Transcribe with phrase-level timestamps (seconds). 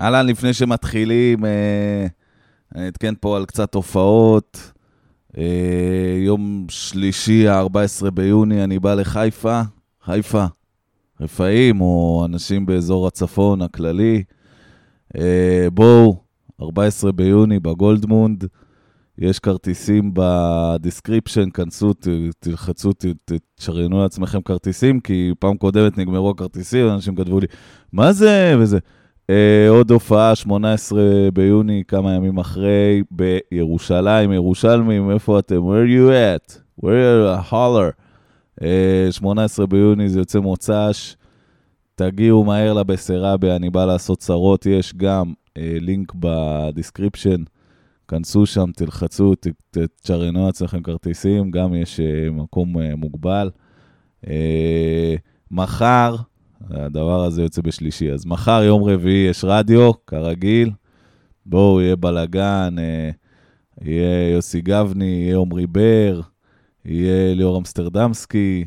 [0.00, 2.06] אהלן, לפני שמתחילים, אה,
[2.74, 4.72] אני אעדכן פה על קצת הופעות.
[5.38, 9.60] אה, יום שלישי, ה-14 ביוני, אני בא לחיפה.
[10.04, 10.44] חיפה.
[11.18, 14.22] חיפאים או אנשים באזור הצפון הכללי.
[15.16, 16.16] אה, בואו,
[16.60, 18.44] 14 ביוני בגולדמונד.
[19.18, 21.92] יש כרטיסים ב description, כנסו,
[22.38, 22.90] תלחצו,
[23.56, 27.46] תשריינו לעצמכם כרטיסים, כי פעם קודמת נגמרו הכרטיסים, אנשים כתבו לי,
[27.92, 28.56] מה זה?
[28.58, 28.78] וזה.
[29.30, 29.30] Uh,
[29.70, 31.00] עוד הופעה, 18
[31.34, 35.56] ביוני, כמה ימים אחרי, בירושלים, ירושלמים, איפה אתם?
[35.56, 36.58] where you at?
[36.82, 37.92] where you holler?
[38.60, 38.64] Uh,
[39.10, 41.16] 18 ביוני זה יוצא מוצ"ש,
[41.94, 47.42] תגיעו מהר לבסרבי, אני בא לעשות צרות, יש גם uh, לינק ב description,
[48.08, 52.00] כנסו שם, תלחצו, ת- ת- תשריינו לעצמכם כרטיסים, גם יש
[52.32, 53.50] מקום מוגבל.
[55.50, 56.16] מחר,
[56.70, 58.12] הדבר הזה יוצא בשלישי.
[58.12, 60.70] אז מחר, יום רביעי, יש רדיו, כרגיל.
[61.46, 63.10] בואו, יהיה בלאגן, אה,
[63.80, 66.20] יהיה יוסי גבני, יהיה עמרי בר,
[66.84, 68.64] יהיה ליאור אמסטרדמסקי,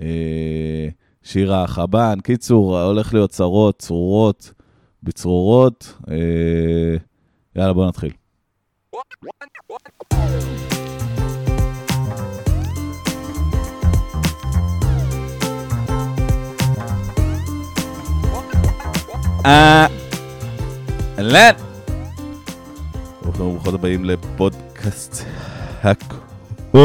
[0.00, 0.88] אה,
[1.22, 2.20] שירה החבן.
[2.22, 4.52] קיצור, הולך להיות צרות, צרורות,
[5.02, 5.94] בצרורות.
[6.10, 6.96] אה,
[7.56, 8.12] יאללה, בואו נתחיל.
[19.46, 19.90] אהלן.
[23.22, 25.24] ברוכים וברוכות הבאים לפודקאסט
[25.82, 26.80] הקוט.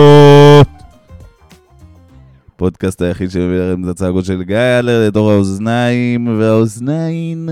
[2.55, 7.49] פודקאסט היחיד שמביא לכם את הצעקות של גיא אלר לדור האוזניים והאוזניים.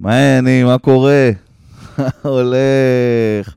[0.00, 0.66] מה העניינים?
[0.66, 1.30] מה קורה?
[2.22, 3.54] הולך.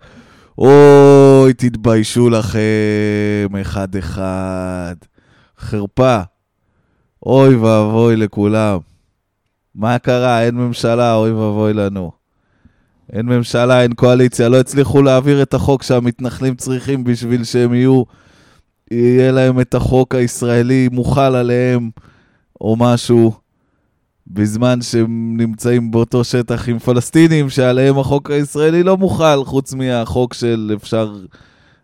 [0.57, 4.95] אוי, תתביישו לכם, אחד-אחד.
[5.59, 6.19] חרפה.
[7.25, 8.86] אוי ואבוי לכולם.
[9.77, 10.43] מה קרה?
[10.43, 12.11] אין ממשלה, אוי ואבוי לנו.
[13.13, 18.03] אין ממשלה, אין קואליציה, לא הצליחו להעביר את החוק שהמתנחלים צריכים בשביל שהם יהיו,
[18.91, 21.89] יהיה להם את החוק הישראלי מוחל עליהם,
[22.61, 23.33] או משהו,
[24.27, 30.71] בזמן שהם נמצאים באותו שטח עם פלסטינים, שעליהם החוק הישראלי לא מוחל, חוץ מהחוק של
[30.75, 31.15] אפשר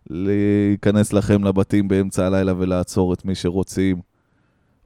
[0.10, 4.13] להיכנס לכם לבתים באמצע הלילה ולעצור את מי שרוצים.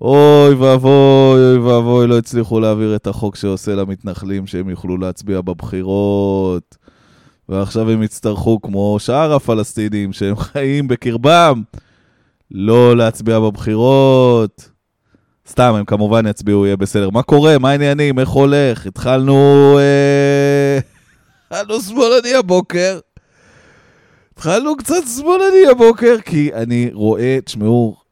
[0.01, 6.77] אוי ואבוי, אוי ואבוי, לא הצליחו להעביר את החוק שעושה למתנחלים שהם יוכלו להצביע בבחירות.
[7.49, 11.61] ועכשיו הם יצטרכו, כמו שאר הפלסטינים שהם חיים בקרבם,
[12.51, 14.69] לא להצביע בבחירות.
[15.49, 17.09] סתם, הם כמובן יצביעו, יהיה בסדר.
[17.09, 17.57] מה קורה?
[17.57, 18.19] מה העניינים?
[18.19, 18.87] איך הולך?
[18.87, 19.79] התחלנו...
[19.79, 20.79] אה...
[21.51, 22.99] התחלנו שמאלני הבוקר.
[24.33, 28.06] התחלנו קצת שמאלני הבוקר, כי אני רואה, תשמעו, אה, אה,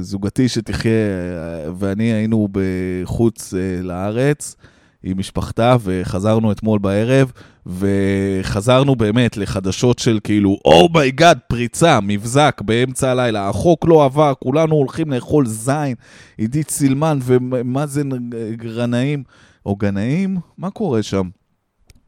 [0.00, 4.56] זוגתי שתחיה, אה, ואני היינו בחוץ אה, לארץ
[5.02, 7.32] עם משפחתה, וחזרנו אתמול בערב,
[7.66, 14.32] וחזרנו באמת לחדשות של כאילו, oh my god, פריצה, מבזק באמצע הלילה, החוק לא עבר,
[14.38, 15.94] כולנו הולכים לאכול זין,
[16.38, 18.08] עידית סילמן ומאזן
[18.52, 19.24] גרנאים,
[19.66, 20.36] או גנאים?
[20.58, 21.28] מה קורה שם?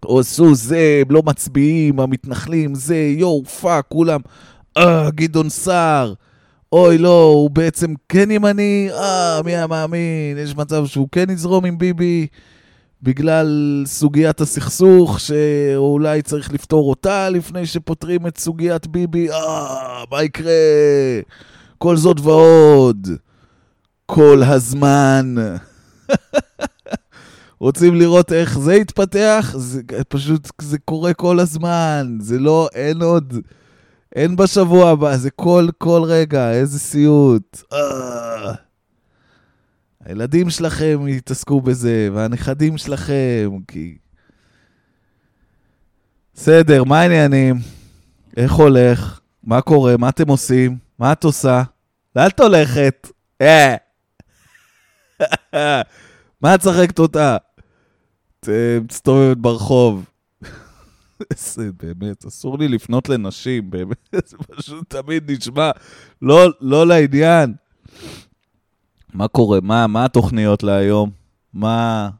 [0.05, 4.21] עשו זה, הם לא מצביעים, המתנחלים, זה, יואו, fuck, כולם.
[4.79, 6.15] אה, גדעון סער.
[6.73, 11.65] אוי, לא, הוא בעצם כן ימני, אה, מי היה מאמין, יש מצב שהוא כן יזרום
[11.65, 12.27] עם ביבי
[13.03, 20.53] בגלל סוגיית הסכסוך, שאולי צריך לפתור אותה לפני שפותרים את סוגיית ביבי, אה, מה יקרה?
[21.79, 23.09] כל זאת ועוד.
[24.07, 25.35] כל הזמן.
[27.61, 29.55] רוצים לראות איך זה יתפתח?
[29.57, 32.19] זה פשוט, זה קורה כל הזמן.
[32.21, 33.35] זה לא, אין עוד,
[34.17, 37.63] אין בשבוע הבא, זה כל, כל רגע, איזה סיוט.
[37.73, 38.55] אה.
[40.05, 43.99] הילדים שלכם יתעסקו בזה, והנכדים שלכם, כי...
[46.35, 47.57] בסדר, מה העניינים?
[48.37, 49.21] איך הולך?
[49.45, 49.97] מה קורה?
[49.97, 50.79] מה אתם עושים?
[50.99, 51.63] מה את עושה?
[52.17, 53.09] לאן את הולכת?
[53.41, 53.77] אה.
[56.43, 57.37] מה את צחקת אותה?
[58.41, 58.49] את
[58.91, 60.05] מסתובבת ברחוב.
[61.37, 65.71] זה באמת, אסור לי לפנות לנשים, באמת, זה פשוט תמיד נשמע
[66.23, 67.55] לא, לא לעניין.
[69.15, 69.59] מה קורה?
[69.63, 71.11] מה, מה התוכניות להיום?
[71.53, 72.11] מה,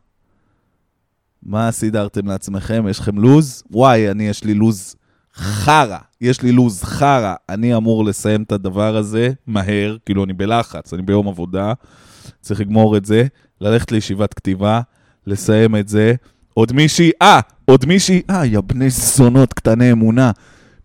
[1.43, 2.85] מה סידרתם לעצמכם?
[2.91, 3.63] יש לכם לוז?
[3.71, 4.97] וואי, אני, יש לי לוז
[5.35, 5.99] חרא.
[6.21, 7.35] יש לי לוז חרא.
[7.49, 11.73] אני אמור לסיים את הדבר הזה מהר, כאילו אני בלחץ, אני ביום עבודה,
[12.41, 13.27] צריך לגמור את זה,
[13.61, 14.81] ללכת לישיבת כתיבה,
[15.27, 16.15] לסיים את זה.
[16.59, 20.31] עוד מישהי, אה, עוד מישהי, אה, יא בני זונות קטני אמונה.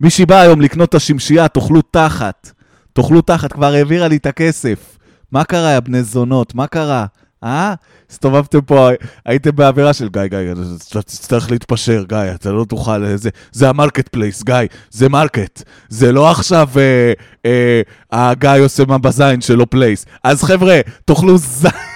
[0.02, 2.52] מישהי באה היום לקנות את השמשייה, תאכלו תחת.
[2.94, 4.98] תאכלו תחת, כבר העבירה לי את הכסף.
[5.32, 6.56] מה קרה, יא בני זונות?
[6.56, 7.06] מה קרה?
[7.44, 7.74] אה?
[8.12, 8.90] הסתובבתם פה,
[9.26, 10.52] הייתם באווירה של גיא, גיא,
[10.90, 14.56] אתה תצטרך להתפשר, גיא, אתה לא תוכל, זה, זה ה marketplace, גיא,
[14.92, 15.64] זה market.
[15.90, 17.14] זה לא עכשיו אה,
[17.46, 17.82] אה,
[18.12, 20.06] הגיא עושה מה בזין שלו place.
[20.24, 21.72] אז חבר'ה, תאכלו זין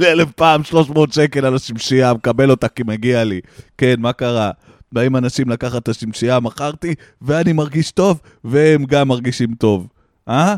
[0.00, 3.40] אלף פעם, 300 שקל על השמשייה, מקבל אותה כי מגיע לי.
[3.78, 4.50] כן, מה קרה?
[4.92, 9.88] באים אנשים לקחת את השמשייה, מכרתי, ואני מרגיש טוב, והם גם מרגישים טוב.
[10.28, 10.56] אה?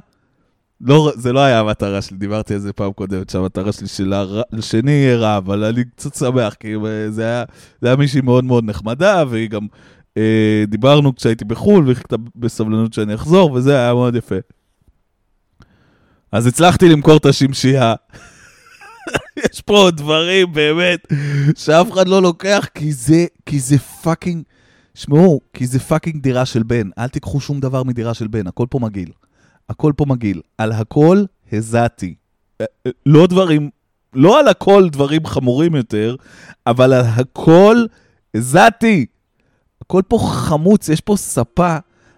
[0.80, 4.06] לא, זה לא היה המטרה שלי, דיברתי על זה פעם קודמת, שהמטרה שלי
[4.60, 6.74] שני יהיה רע, אבל אני קצת שמח, כי
[7.08, 7.44] זה היה,
[7.80, 9.66] זה היה מישהי מאוד מאוד נחמדה, והיא גם,
[10.16, 14.36] אה, דיברנו כשהייתי בחו"ל, והיא חיכתה בסבלנות שאני אחזור, וזה היה מאוד יפה.
[16.32, 17.94] אז הצלחתי למכור את השמשייה.
[19.52, 21.06] יש פה דברים באמת
[21.56, 24.42] שאף אחד לא לוקח, כי זה, כי זה fucking,
[24.94, 26.90] שמעו, כי זה fucking דירה של בן.
[26.98, 29.12] אל תיקחו שום דבר מדירה של בן, הכל פה מגעיל.
[29.68, 30.40] הכל פה מגעיל.
[30.58, 32.14] על הכל הזעתי.
[32.60, 33.70] אה, אה, לא דברים,
[34.14, 36.16] לא על הכל דברים חמורים יותר,
[36.66, 37.84] אבל על הכל
[38.34, 39.06] הזעתי.
[39.82, 41.76] הכל פה חמוץ, יש פה ספה,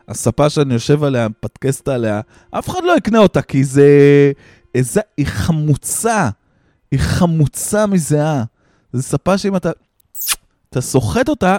[0.09, 2.21] הספה שאני יושב עליה, מפדקסת עליה,
[2.51, 3.89] אף אחד לא יקנה אותה, כי זה...
[4.75, 6.29] איזה, היא חמוצה.
[6.93, 8.45] היא חמוצה מזיעה.
[8.93, 9.71] זו ספה שאם אתה...
[10.71, 11.57] אתה סוחט אותה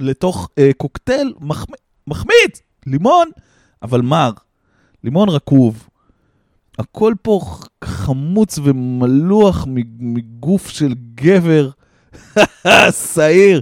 [0.00, 1.72] לתוך אה, קוקטייל מחמ...
[2.06, 2.50] מחמיד,
[2.86, 3.30] לימון,
[3.82, 4.30] אבל מר.
[5.04, 5.88] לימון רקוב.
[6.78, 7.40] הכל פה
[7.84, 9.66] חמוץ ומלוח
[9.98, 11.70] מגוף של גבר
[13.14, 13.60] שעיר.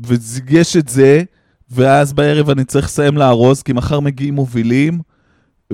[0.00, 1.22] ויש את זה,
[1.70, 5.00] ואז בערב אני צריך לסיים לארוז, כי מחר מגיעים מובילים,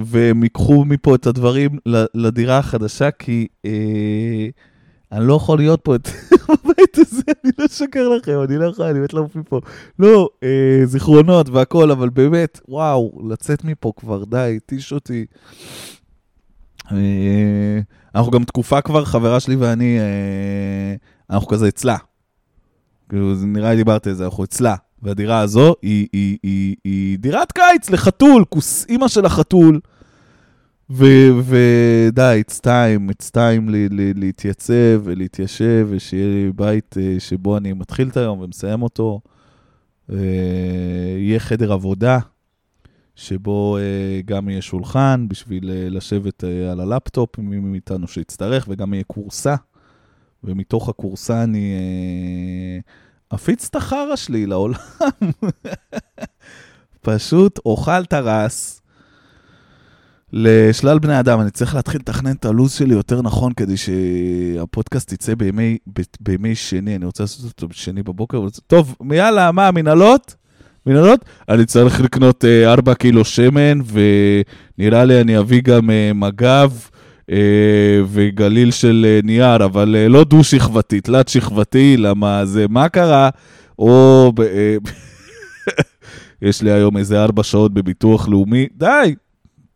[0.04, 1.78] והם ייקחו מפה את הדברים
[2.14, 4.48] לדירה החדשה, כי אה,
[5.12, 5.94] אני לא יכול להיות פה
[6.48, 9.60] בבית הזה, אני לא אשקר לכם, אני לא יכול, אני באמת לא מופיע פה.
[9.98, 15.26] לא, אה, זיכרונות והכל, אבל באמת, וואו, לצאת מפה כבר, די, התיש אותי.
[16.92, 17.78] אה,
[18.14, 20.94] אנחנו גם תקופה כבר, חברה שלי ואני, אה,
[21.30, 21.96] אנחנו כזה אצלה.
[23.08, 24.74] כאילו, נראה לי דיברתי על זה, אנחנו אצלה.
[25.02, 29.80] והדירה הזו היא, היא, היא, היא דירת קיץ לחתול, כוס אימא של החתול.
[30.90, 37.72] ודי, it's time, it's time לי, לי, להתייצב ולהתיישב, ושיהיה לי בית uh, שבו אני
[37.72, 39.20] מתחיל את היום ומסיים אותו.
[40.10, 40.14] Uh,
[41.18, 42.18] יהיה חדר עבודה,
[43.14, 49.54] שבו uh, גם יהיה שולחן בשביל לשבת על הלפטופ, מי מאיתנו שיצטרך, וגם יהיה קורסה.
[50.44, 51.74] ומתוך הקורסה אני
[52.80, 52.90] uh,
[53.34, 54.74] אפיץ את החרא שלי לעולם.
[57.02, 58.80] פשוט אוכל את הרס.
[60.32, 65.34] לשלל בני אדם, אני צריך להתחיל לתכנן את הלו"ז שלי יותר נכון כדי שהפודקאסט יצא
[65.34, 68.46] בימי, ב, בימי שני, אני רוצה לעשות אותו בשני בבוקר.
[68.66, 70.34] טוב, יאללה, מה, מנהלות?
[70.86, 71.24] מנהלות?
[71.48, 73.78] אני צריך לקנות אה, 4 קילו שמן,
[74.78, 76.70] ונראה לי אני אביא גם אה, מג"ב
[78.06, 83.30] וגליל של אה, נייר, אבל אה, לא דו-שכבתי, תלת-שכבתי, למה זה, מה קרה?
[83.78, 84.32] או...
[84.42, 84.76] אה,
[86.42, 89.14] יש לי היום איזה 4 שעות בביטוח לאומי, די,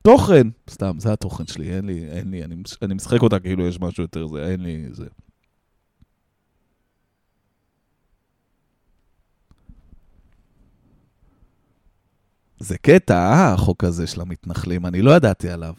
[0.03, 3.81] תוכן, סתם, זה התוכן שלי, אין לי, אין לי, אני, אני משחק אותה כאילו יש
[3.81, 5.07] משהו יותר זה, אין לי זה.
[12.59, 15.75] זה קטע, אה, החוק הזה של המתנחלים, אני לא ידעתי עליו.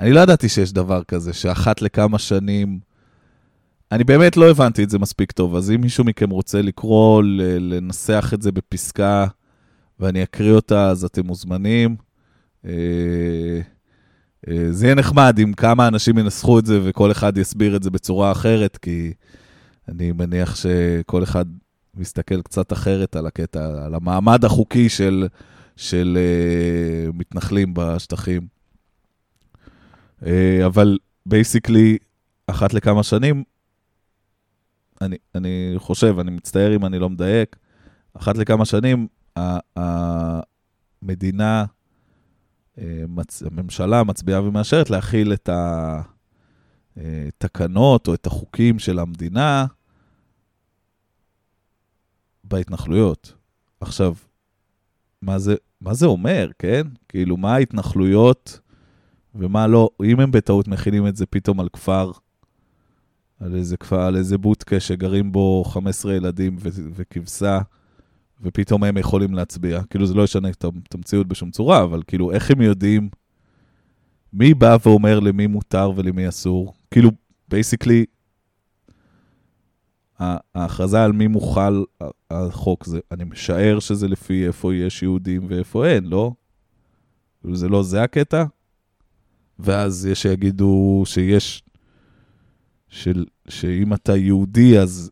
[0.00, 2.80] אני לא ידעתי שיש דבר כזה, שאחת לכמה שנים...
[3.92, 7.22] אני באמת לא הבנתי את זה מספיק טוב, אז אם מישהו מכם רוצה לקרוא,
[7.60, 9.26] לנסח את זה בפסקה,
[10.00, 11.96] ואני אקריא אותה, אז אתם מוזמנים.
[12.66, 13.60] אה,
[14.48, 17.90] אה, זה יהיה נחמד אם כמה אנשים ינסחו את זה וכל אחד יסביר את זה
[17.90, 19.12] בצורה אחרת, כי
[19.88, 21.44] אני מניח שכל אחד
[21.94, 25.28] מסתכל קצת אחרת על הקטע, על המעמד החוקי של,
[25.76, 28.59] של uh, מתנחלים בשטחים.
[30.22, 30.26] Uh,
[30.66, 31.98] אבל בייסיקלי,
[32.46, 33.44] אחת לכמה שנים,
[35.00, 37.56] אני, אני חושב, אני מצטער אם אני לא מדייק,
[38.14, 39.06] אחת לכמה שנים,
[41.02, 41.64] המדינה...
[43.08, 43.42] מצ...
[43.42, 45.48] הממשלה מצביעה ומאשרת להכיל את
[46.96, 49.66] התקנות או את החוקים של המדינה
[52.44, 53.34] בהתנחלויות.
[53.80, 54.14] עכשיו,
[55.22, 56.82] מה זה, מה זה אומר, כן?
[57.08, 58.60] כאילו, מה ההתנחלויות
[59.34, 59.90] ומה לא?
[60.04, 62.10] אם הם בטעות מכינים את זה פתאום על כפר,
[63.40, 66.56] על איזה כפר, על איזה בוטקה שגרים בו 15 ילדים
[66.94, 67.60] וכבשה,
[68.42, 69.82] ופתאום הם יכולים להצביע.
[69.90, 73.08] כאילו, זה לא ישנה את המציאות בשום צורה, אבל כאילו, איך הם יודעים
[74.32, 76.74] מי בא ואומר למי מותר ולמי אסור?
[76.90, 77.10] כאילו,
[77.48, 78.04] בייסיקלי,
[80.54, 81.82] ההכרזה על מי מוכל
[82.30, 86.32] החוק, זה, אני משער שזה לפי איפה יש יהודים ואיפה אין, לא?
[87.52, 88.44] זה לא זה הקטע?
[89.60, 91.62] ואז יש שיגידו שיש,
[92.88, 95.10] של, שאם אתה יהודי, אז,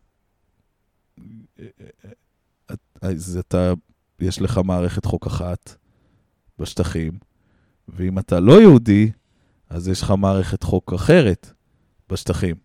[3.03, 3.73] אז אתה,
[4.21, 5.75] יש לך מערכת חוק אחת
[6.59, 7.19] בשטחים,
[7.89, 9.11] ואם אתה לא יהודי,
[9.71, 11.53] אז יש לך מערכת חוק אחרת
[12.11, 12.57] בשטחים.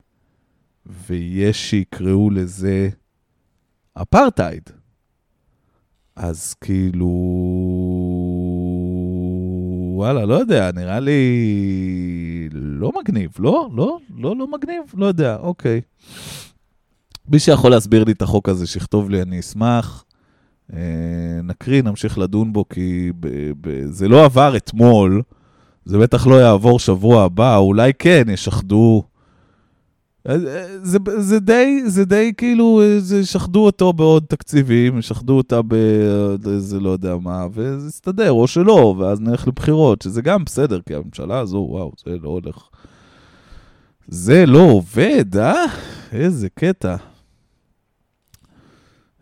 [0.85, 2.89] ויש שיקראו לזה
[3.93, 4.69] אפרטהייד.
[6.15, 7.09] אז כאילו,
[10.03, 11.19] וואלה, לא יודע, נראה לי
[12.51, 13.69] לא מגניב, לא?
[13.75, 13.97] לא?
[14.17, 14.83] לא, לא מגניב?
[14.93, 15.81] לא יודע, אוקיי.
[17.29, 20.05] מי שיכול להסביר לי את החוק הזה, שיכתוב לי, אני אשמח.
[20.73, 20.79] אה,
[21.43, 23.11] נקריא, נמשיך לדון בו, כי
[23.85, 25.21] זה לא עבר אתמול,
[25.85, 29.03] זה בטח לא יעבור שבוע הבא, אולי כן, ישחדו.
[30.29, 35.37] אה, אה, זה, זה, די, זה די כאילו, אה, זה שחדו אותו בעוד תקציבים, שחדו
[35.37, 40.81] אותה באיזה לא יודע מה, וזה יסתדר, או שלא, ואז נלך לבחירות, שזה גם בסדר,
[40.81, 42.69] כי הממשלה הזו, וואו, זה לא הולך.
[44.07, 45.65] זה לא עובד, אה?
[46.11, 46.95] איזה קטע.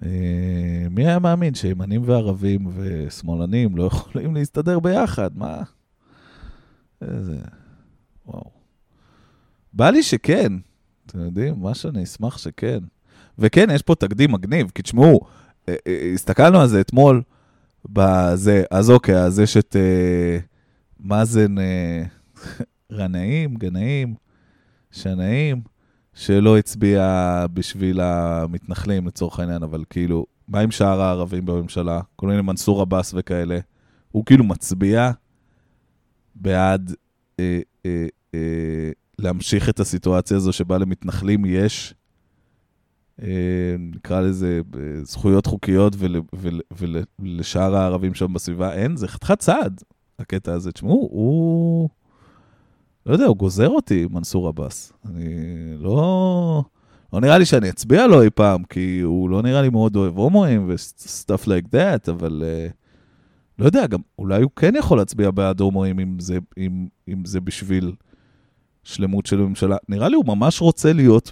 [0.03, 5.37] אה, מי היה מאמין שימנים וערבים ושמאלנים לא יכולים להסתדר ביחד?
[5.37, 5.61] מה?
[7.01, 7.37] איזה...
[8.25, 8.51] וואו.
[9.73, 10.53] בא לי שכן,
[11.11, 12.79] אתם יודעים, מה שאני אשמח שכן.
[13.39, 15.19] וכן, יש פה תקדים מגניב, כי תשמעו,
[15.69, 17.21] אה, אה, הסתכלנו על זה אתמול,
[17.89, 20.37] בזה, אז אוקיי, אז יש את אה,
[20.99, 22.03] מאזן אה,
[22.97, 24.15] רנאים, גנאים,
[24.91, 25.61] שנאים,
[26.13, 32.01] שלא הצביע בשביל המתנחלים לצורך העניין, אבל כאילו, מה עם שאר הערבים בממשלה?
[32.15, 33.59] כל מיני מנסור עבאס וכאלה.
[34.11, 35.11] הוא כאילו מצביע
[36.35, 36.93] בעד
[37.39, 41.93] אה, אה, אה, להמשיך את הסיטואציה הזו שבה למתנחלים יש,
[43.21, 44.61] אה, נקרא לזה,
[45.03, 49.81] זכויות חוקיות ול, ול, ול, ולשאר הערבים שם בסביבה אין, זה חתיכת צעד,
[50.19, 50.71] הקטע הזה.
[50.71, 51.89] תשמעו, הוא...
[53.05, 54.93] לא יודע, הוא גוזר אותי, מנסור עבאס.
[55.05, 55.33] אני
[55.77, 56.63] לא...
[57.13, 60.17] לא נראה לי שאני אצביע לו אי פעם, כי הוא לא נראה לי מאוד אוהב
[60.17, 62.71] הומואים ו-stuff like that, אבל uh,
[63.59, 67.41] לא יודע, גם אולי הוא כן יכול להצביע בעד הומואים אם זה, אם, אם זה
[67.41, 67.95] בשביל
[68.83, 69.77] שלמות של הממשלה.
[69.89, 71.31] נראה לי הוא ממש רוצה להיות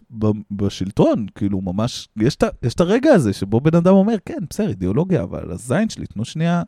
[0.52, 5.52] בשלטון, כאילו ממש, יש את הרגע הזה שבו בן אדם אומר, כן, בסדר, אידיאולוגיה, אבל
[5.52, 6.64] הזין שלי, תנו שנייה,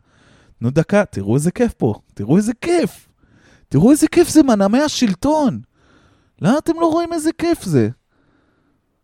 [0.60, 3.08] תנו דקה, תראו איזה כיף פה, תראו איזה כיף.
[3.70, 5.62] תראו איזה כיף זה מנעמי השלטון.
[6.42, 7.90] למה אתם לא רואים איזה כיף זה?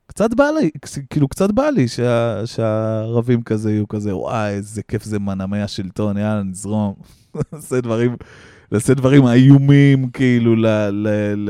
[0.07, 0.69] קצת בא לי,
[1.09, 6.17] כאילו קצת בא לי שה, שהערבים כזה יהיו כזה, וואי, איזה כיף זה מנעמי השלטון,
[6.17, 6.93] יאללה, נזרום.
[7.53, 8.15] נעשה דברים,
[8.71, 11.49] נעשה דברים איומים, כאילו, ל, ל, ל,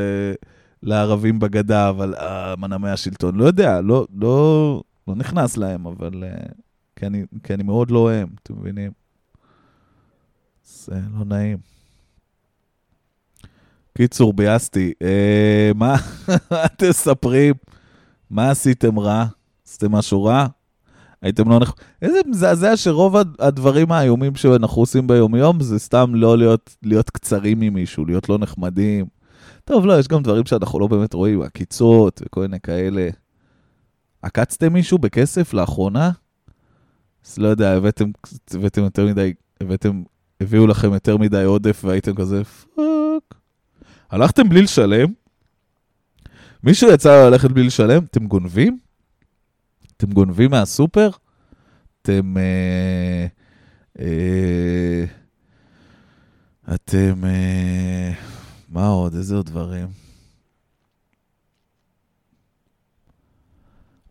[0.83, 6.23] לערבים בגדה, אבל אה, מנעמי השלטון, לא יודע, לא, לא, לא נכנס להם, אבל...
[6.23, 6.47] אה,
[6.97, 8.91] כי אני, כי אני מאוד לא הם, אתם מבינים?
[10.65, 11.57] זה לא נעים.
[13.97, 15.95] קיצור, ביאסתי, אה, מה
[16.65, 17.53] אתם מספרים?
[18.29, 19.25] מה עשיתם רע?
[19.67, 20.47] עשיתם משהו רע?
[21.21, 21.73] הייתם לא נכ...
[22.01, 28.05] איזה מזעזע שרוב הדברים האיומים שאנחנו עושים ביומיום זה סתם לא להיות, להיות קצרים ממישהו,
[28.05, 29.05] להיות לא נחמדים.
[29.65, 33.09] טוב, לא, יש גם דברים שאנחנו לא באמת רואים, עקיצות וכל מיני כאלה.
[34.21, 36.11] עקצתם מישהו בכסף לאחרונה?
[37.25, 38.11] אז לא יודע, הבאתם,
[38.53, 40.03] הבאתם יותר מדי, הבאתם,
[40.41, 43.39] הביאו לכם יותר מדי עודף והייתם כזה, fuck.
[44.09, 45.09] הלכתם בלי לשלם?
[46.63, 48.03] מישהו יצא ללכת בלי לשלם?
[48.03, 48.86] אתם גונבים?
[49.97, 51.09] אתם גונבים מהסופר?
[52.01, 52.37] אתם...
[52.37, 53.27] אה,
[53.99, 55.05] אה,
[56.75, 57.25] אתם...
[57.25, 58.11] אה,
[58.69, 59.15] מה עוד?
[59.15, 59.87] איזה עוד דברים?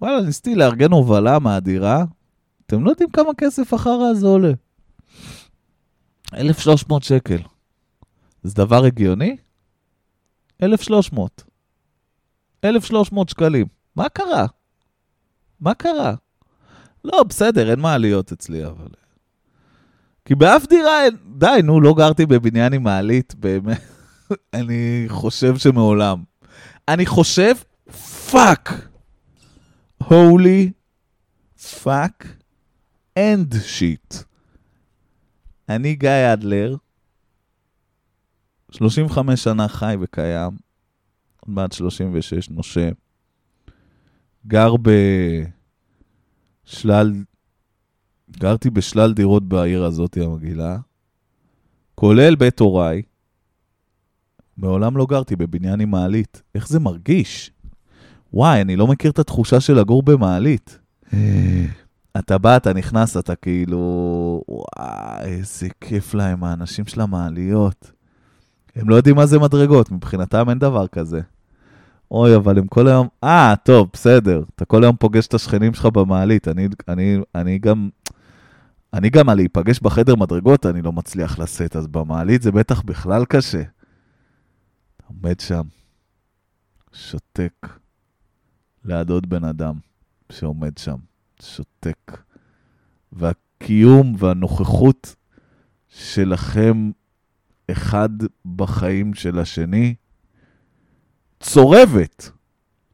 [0.01, 2.05] וואלה, ניסיתי לארגן הובלה מהדירה.
[2.67, 4.53] אתם לא יודעים כמה כסף החרא הזה עולה.
[6.35, 7.39] 1,300 שקל.
[8.43, 9.37] זה דבר הגיוני?
[10.63, 11.45] 1,300.
[12.65, 13.67] 1,300 שקלים.
[13.97, 14.47] מה קרה?
[15.61, 16.15] מה קרה?
[17.05, 18.89] לא, בסדר, אין מעליות אצלי, אבל...
[20.25, 21.17] כי באף דירה אין...
[21.39, 23.81] די, נו, לא גרתי בבניין עם מעלית, באמת.
[24.55, 26.23] אני חושב שמעולם.
[26.89, 27.55] אני חושב,
[28.31, 28.89] fuck.
[29.99, 30.73] Holy
[31.83, 32.27] fuck
[33.19, 34.15] and shit.
[35.69, 36.77] אני גיא אדלר,
[38.71, 40.51] 35 שנה חי וקיים,
[41.41, 42.91] עוד מעט 36 נושם.
[44.47, 44.75] גר
[46.67, 47.13] בשלל,
[48.31, 50.79] גרתי בשלל דירות בעיר הזאת המגעילה,
[51.95, 53.03] כולל בית הוריי.
[54.57, 56.43] מעולם לא גרתי בבניין עם מעלית.
[56.55, 57.51] איך זה מרגיש?
[58.33, 60.79] וואי, אני לא מכיר את התחושה של לגור במעלית.
[62.19, 64.43] אתה בא, אתה נכנס, אתה כאילו...
[64.49, 67.93] וואי, איזה כיף להם, האנשים של המעליות.
[68.77, 71.21] הם לא יודעים מה זה מדרגות, מבחינתם אין דבר כזה.
[72.11, 73.09] אוי, אבל הם כל היום...
[73.25, 74.43] אה, טוב, בסדר.
[74.55, 76.49] אתה כל היום פוגש את השכנים שלך במעלית.
[76.49, 77.89] אני, אני, אני גם...
[78.95, 83.25] אני גם על להיפגש בחדר מדרגות, אני לא מצליח לשאת, אז במעלית זה בטח בכלל
[83.25, 83.63] קשה.
[85.07, 85.63] עומד שם,
[86.93, 87.69] שותק,
[88.85, 89.75] ליד עוד בן אדם
[90.33, 90.97] שעומד שם,
[91.43, 92.23] שותק.
[93.13, 95.17] והקיום והנוכחות
[95.89, 96.91] שלכם
[97.71, 98.09] אחד
[98.57, 99.95] בחיים של השני,
[101.47, 102.31] צורבת.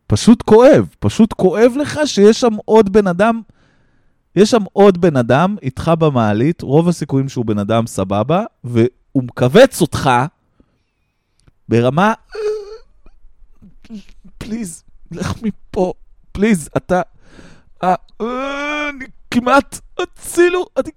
[0.06, 3.42] פשוט כואב, פשוט כואב לך שיש שם עוד בן אדם,
[4.36, 9.80] יש שם עוד בן אדם איתך במעלית, רוב הסיכויים שהוא בן אדם סבבה, והוא מכווץ
[9.80, 10.10] אותך
[11.68, 12.14] ברמה,
[14.38, 15.92] please, לך מפה,
[16.32, 17.02] please, אתה,
[17.82, 20.90] אה, אני כמעט, הצילו, אני,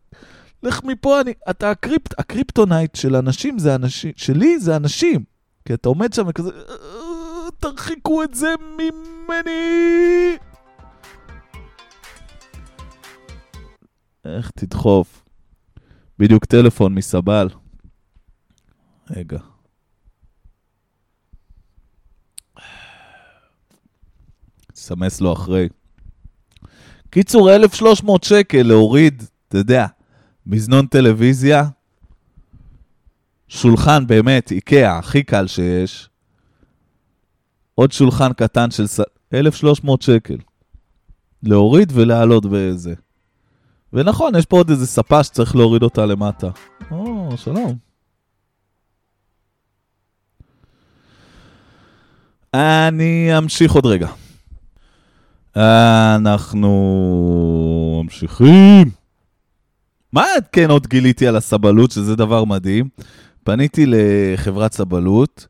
[0.64, 5.24] לך מפה, אני, אתה הקריפט, הקריפטונייט של אנשים זה אנשים, שלי זה אנשים.
[5.66, 7.14] כי אתה עומד שם וכזה, "אה,
[7.60, 10.38] תרחיקו את זה ממני.
[14.26, 15.24] איך תדחוף?
[16.20, 17.50] בדיוק טלפון מסבל.
[19.10, 19.40] רגע.
[24.76, 25.70] סמס לו אחרי.
[27.10, 29.86] קיצור, 1,300 שקל להוריד, אתה יודע,
[30.46, 31.64] מזנון טלוויזיה,
[33.48, 36.10] שולחן באמת, איקאה, הכי קל שיש,
[37.75, 39.00] עוד שולחן קטן של ס...
[39.34, 40.38] 1,300 שקל.
[41.44, 42.94] להוריד ולהעלות באיזה.
[43.94, 46.50] ונכון, יש פה עוד איזה ספה שצריך להוריד אותה למטה.
[46.91, 47.77] או, שלום.
[52.53, 54.08] אני אמשיך עוד רגע.
[55.55, 56.72] אנחנו
[58.03, 58.91] ממשיכים.
[60.13, 62.89] מה כן עוד גיליתי על הסבלות, שזה דבר מדהים?
[63.44, 65.48] פניתי לחברת סבלות,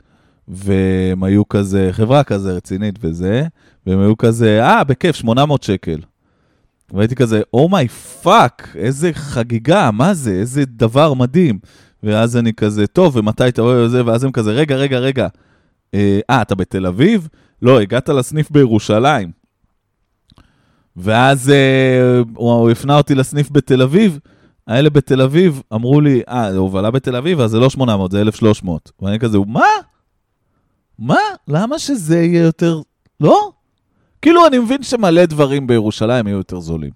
[0.48, 3.48] והם היו כזה, חברה כזה רצינית וזה,
[3.86, 6.00] והם היו כזה, אה, בכיף, 800 שקל.
[6.93, 11.60] והייתי כזה, oh my fuck, איזה חגיגה, מה זה, איזה דבר מדהים.
[12.04, 14.06] ואז אני כזה, טוב, ומתי אתה רואה את זה?
[14.06, 15.28] ואז הם כזה, רגע, רגע, רגע.
[15.93, 17.28] אה, אה, אתה בתל אביב?
[17.62, 19.32] לא, הגעת לסניף בירושלים.
[20.98, 24.19] ואז אה, הוא, הוא הפנה אותי לסניף בתל אביב.
[24.67, 28.22] האלה בתל אביב אמרו לי, אה, זה הובלה בתל אביב, אז זה לא 800, זה
[28.22, 28.91] 1,300.
[29.02, 29.62] ואני כזה, מה?
[30.99, 31.19] מה?
[31.47, 32.81] למה שזה יהיה יותר...
[33.19, 33.51] לא?
[34.21, 36.91] כאילו, אני מבין שמלא דברים בירושלים יהיו יותר זולים.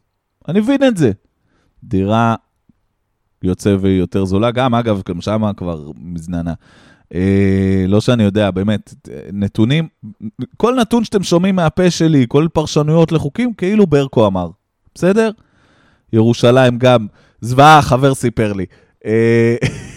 [0.48, 1.12] אני מבין את זה.
[1.84, 2.36] דירה
[3.44, 6.54] יוצא והיא יותר זולה, גם, אגב, גם שמה כבר מזננה.
[7.14, 8.94] אה, לא שאני יודע, באמת,
[9.34, 9.88] נתונים,
[10.58, 14.50] כל נתון שאתם שומעים מהפה שלי, כל פרשנויות לחוקים, כאילו ברקו אמר,
[14.96, 15.32] בסדר?
[16.14, 17.08] ירושלים גם,
[17.42, 18.66] זוועה, חבר סיפר לי.
[19.06, 19.56] אה,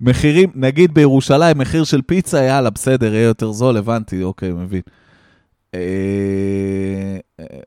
[0.00, 4.82] מחירים, נגיד בירושלים, מחיר של פיצה, יאללה, בסדר, יהיה יותר זול, הבנתי, אוקיי, מבין.
[5.74, 7.18] אה,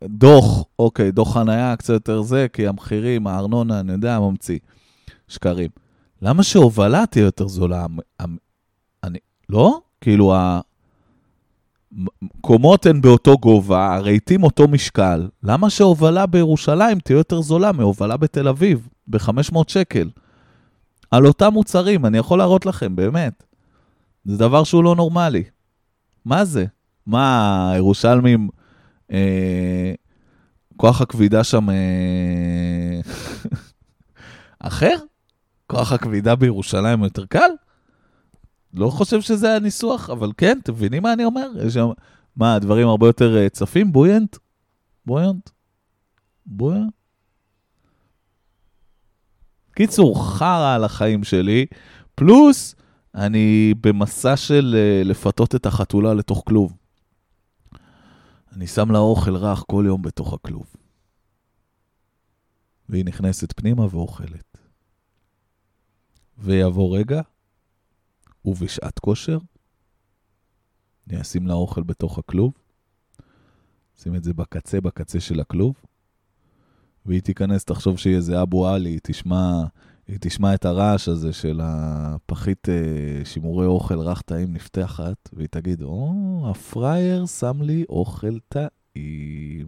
[0.04, 4.60] דוח, אוקיי, דוח חנייה קצת יותר זה, כי המחירים, הארנונה, אני יודע, ממציא.
[5.30, 5.70] שקרים.
[6.22, 7.86] למה שהובלה תהיה יותר זולה?
[9.04, 9.18] אני,
[9.50, 9.80] לא?
[10.02, 10.34] כאילו,
[12.40, 15.28] הקומות הן באותו גובה, הרהיטים אותו משקל.
[15.44, 20.10] למה שהובלה בירושלים תהיה יותר זולה מהובלה בתל אביב, ב-500 שקל?
[21.12, 23.44] על אותם מוצרים, אני יכול להראות לכם, באמת.
[24.26, 25.44] זה דבר שהוא לא נורמלי.
[26.26, 26.66] מה זה?
[27.06, 28.50] מה, הירושלמים,
[29.12, 29.94] אה,
[30.78, 33.00] כוח הכבידה שם אה,
[34.60, 34.96] אחר?
[35.68, 37.52] כוח הכבידה בירושלים יותר קל?
[38.74, 41.48] לא חושב שזה הניסוח, אבל כן, אתם מבינים מה אני אומר?
[41.66, 41.90] יש שם,
[42.36, 43.92] מה, הדברים הרבה יותר אה, צפים?
[43.92, 44.38] בויינט?
[45.06, 45.50] בויינט?
[46.46, 46.94] בויינט?
[49.82, 51.66] קיצור, חרא על החיים שלי,
[52.16, 52.76] פלוס
[53.16, 56.78] אני במסע של אה, לפתות את החתולה לתוך כלוב.
[58.52, 60.76] אני שם לה אוכל רך כל יום בתוך הכלוב.
[62.90, 64.58] והיא נכנסת פנימה ואוכלת.
[66.38, 67.22] ויבוא רגע,
[68.46, 69.38] ובשעת כושר,
[71.08, 72.54] אני אשים לה אוכל בתוך הכלוב,
[73.96, 75.76] שים את זה בקצה, בקצה של הכלוב,
[77.10, 79.64] והיא תיכנס, תחשוב שהיא איזה אבו עלי, היא תשמע,
[80.08, 85.82] היא תשמע את הרעש הזה של הפחית אה, שימורי אוכל רך טעים נפתחת, והיא תגיד,
[85.82, 86.14] או,
[86.50, 89.68] הפראייר שם לי אוכל טעים.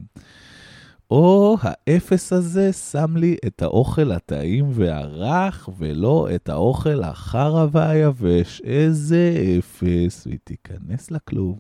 [1.12, 8.62] או, האפס הזה שם לי את האוכל הטעים והרך, ולא את האוכל החרא והיבש.
[8.63, 10.27] איזה אפס.
[10.27, 11.60] והיא תיכנס לכלוב,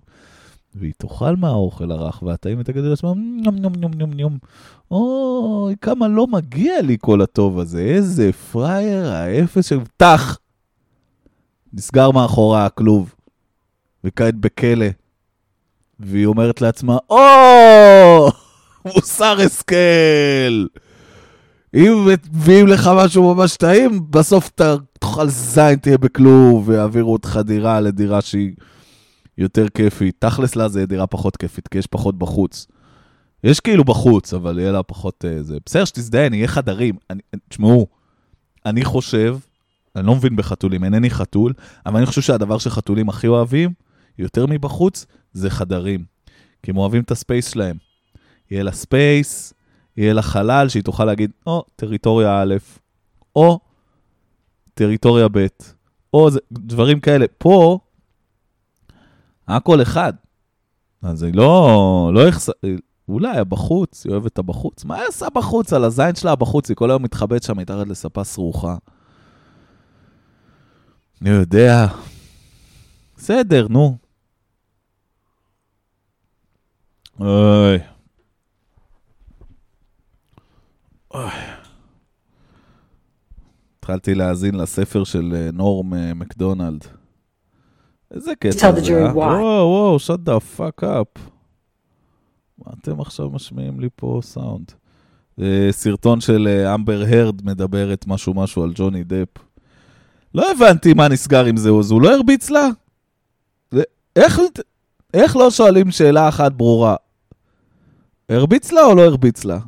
[0.75, 4.37] והיא תאכל מהאוכל הרך והטעים, ותגיד לעצמה, נום נום נום נום נום.
[4.91, 7.81] אוי, כמה לא מגיע לי כל הטוב הזה.
[7.81, 9.79] איזה פראייר האפס של...
[9.97, 10.37] טח!
[11.73, 13.15] נסגר מאחורי הכלוב,
[14.03, 14.85] וכעת בכלא.
[15.99, 18.29] והיא אומרת לעצמה, או,
[18.85, 20.65] מוסר השכל.
[21.73, 27.79] אם מביאים לך משהו ממש טעים, בסוף אתה תאכל זין, תהיה בכלוב, ויעבירו אותך דירה
[27.81, 28.51] לדירה שהיא
[29.41, 30.15] יותר כיפית.
[30.19, 32.67] תכלס לה זה דירה פחות כיפית, כי יש פחות בחוץ.
[33.43, 35.25] יש כאילו בחוץ, אבל יהיה לה פחות...
[35.25, 36.95] אה, זה בסדר שתזדיין, יהיה חדרים.
[37.09, 37.87] אני- תשמעו,
[38.65, 39.37] אני חושב,
[39.95, 41.53] אני לא מבין בחתולים, אינני חתול,
[41.85, 43.73] אבל אני חושב שהדבר שחתולים הכי אוהבים,
[44.19, 46.03] יותר מבחוץ, זה חדרים.
[46.63, 47.77] כי הם אוהבים את ה space שלהם.
[48.51, 49.53] יהיה לה space,
[49.97, 52.55] יהיה לה חלל שהיא תוכל להגיד, או, טריטוריה א',
[53.35, 53.59] או
[54.73, 55.47] טריטוריה ב',
[56.13, 57.25] או זה, דברים כאלה.
[57.37, 57.79] פה,
[59.55, 60.13] הכל אחד.
[61.01, 62.49] אז היא לא, לא יחס...
[63.09, 64.85] אולי בחוץ, היא אוהבת את הבחוץ.
[64.85, 65.73] מה היא עושה בחוץ?
[65.73, 68.75] על הזין שלה בחוץ, היא כל היום מתחבאת שם מתחת לספה סרוחה.
[71.21, 71.87] אני יודע.
[73.17, 73.97] בסדר, נו.
[77.19, 77.77] אוי.
[81.13, 81.31] אוי.
[83.79, 87.00] התחלתי להאזין לספר של אה, נורם מקדונלד.
[88.15, 89.15] איזה קטע זה, אה?
[89.15, 91.19] וואו, וואו, shut the fuck up.
[92.57, 94.71] מה אתם עכשיו משמיעים לי פה סאונד?
[95.37, 99.27] זה סרטון של אה, אמבר הרד מדברת משהו משהו על ג'וני דפ.
[100.35, 102.67] לא הבנתי מה נסגר עם זה, אז הוא לא הרביץ לה?
[104.15, 104.39] איך,
[105.13, 106.95] איך לא שואלים שאלה אחת ברורה?
[108.29, 109.59] הרביץ לה או לא הרביץ לה?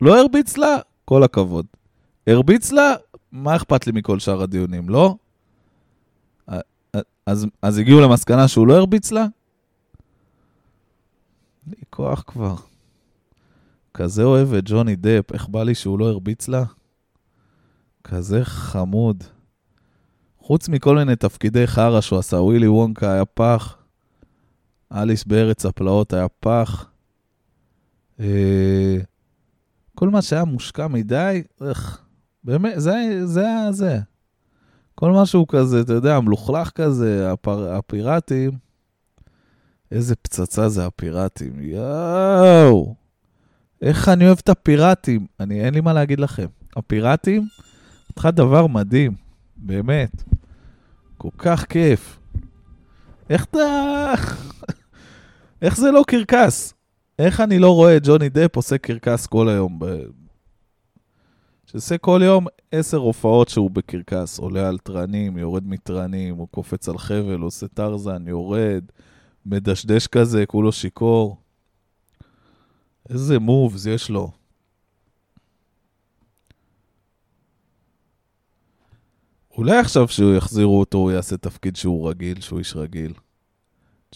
[0.00, 0.76] לא הרביץ לה?
[1.04, 1.66] כל הכבוד.
[2.26, 2.94] הרביץ לה?
[3.32, 5.14] מה אכפת לי מכל שאר הדיונים, לא?
[7.26, 9.26] אז, אז הגיעו למסקנה שהוא לא הרביץ לה?
[11.66, 12.54] לי כוח כבר.
[13.94, 16.64] כזה אוהב את ג'וני דפ, איך בא לי שהוא לא הרביץ לה?
[18.04, 19.24] כזה חמוד.
[20.38, 23.76] חוץ מכל מיני תפקידי חרא שהוא עשה, ווילי וונקה היה פח,
[24.92, 26.90] אליס בארץ הפלאות היה פח.
[28.20, 28.96] אה,
[29.94, 32.02] כל מה שהיה מושקע מדי, איך,
[32.44, 32.92] באמת, זה,
[33.24, 33.98] זה היה זה.
[34.94, 38.50] כל משהו כזה, אתה יודע, מלוכלך כזה, הפר, הפיראטים.
[39.90, 42.94] איזה פצצה זה הפיראטים, יואו.
[43.82, 45.26] איך אני אוהב את הפיראטים.
[45.40, 46.46] אני, אין לי מה להגיד לכם.
[46.76, 47.48] הפיראטים,
[48.10, 49.14] אותך דבר מדהים,
[49.56, 50.22] באמת.
[51.18, 52.18] כל כך כיף.
[53.30, 54.14] איך אתה...
[55.62, 56.74] איך זה לא קרקס?
[57.18, 59.78] איך אני לא רואה את ג'וני דפ עושה קרקס כל היום?
[61.74, 64.38] שעושה כל יום עשר הופעות שהוא בקרקס.
[64.38, 68.84] עולה על תרנים, יורד מתרנים, הוא קופץ על חבל, עושה טרזן, יורד,
[69.46, 71.36] מדשדש כזה, כולו שיכור.
[73.08, 74.30] איזה מובס יש לו.
[79.56, 83.12] אולי עכשיו שהוא יחזירו אותו, הוא יעשה תפקיד שהוא רגיל, שהוא איש רגיל.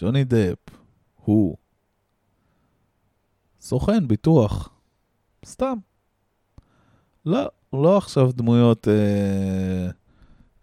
[0.01, 0.59] ג'וני דפ,
[1.17, 1.57] הוא.
[3.61, 4.71] סוכן, ביטוח.
[5.45, 5.88] סתם.
[7.27, 9.91] לא, לא עכשיו דמויות אה,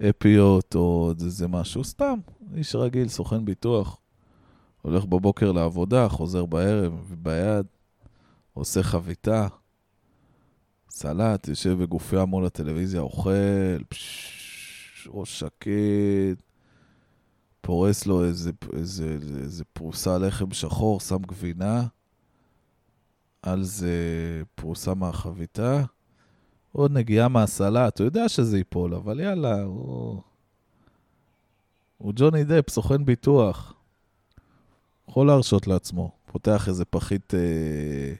[0.09, 2.19] אפיות או איזה משהו, סתם.
[2.55, 3.97] איש רגיל, סוכן ביטוח.
[4.81, 7.65] הולך בבוקר לעבודה, חוזר בערב, וביד,
[8.53, 9.47] עושה חביתה,
[10.89, 16.41] סלט, יושב בגופיה מול הטלוויזיה, אוכל, פשש, ראש שקט,
[17.61, 21.87] פורס לו איזה, איזה, איזה פרוסה לחם שחור, שם גבינה,
[23.41, 23.93] על זה
[24.55, 25.83] פרוסה מהחביתה,
[26.75, 30.21] עוד נגיעה מהסלט, הוא יודע שזה ייפול, אבל יאללה, הוא...
[31.97, 33.73] הוא ג'וני דפ, סוכן ביטוח.
[35.09, 36.11] יכול להרשות לעצמו.
[36.25, 38.13] פותח איזה פחית, אה,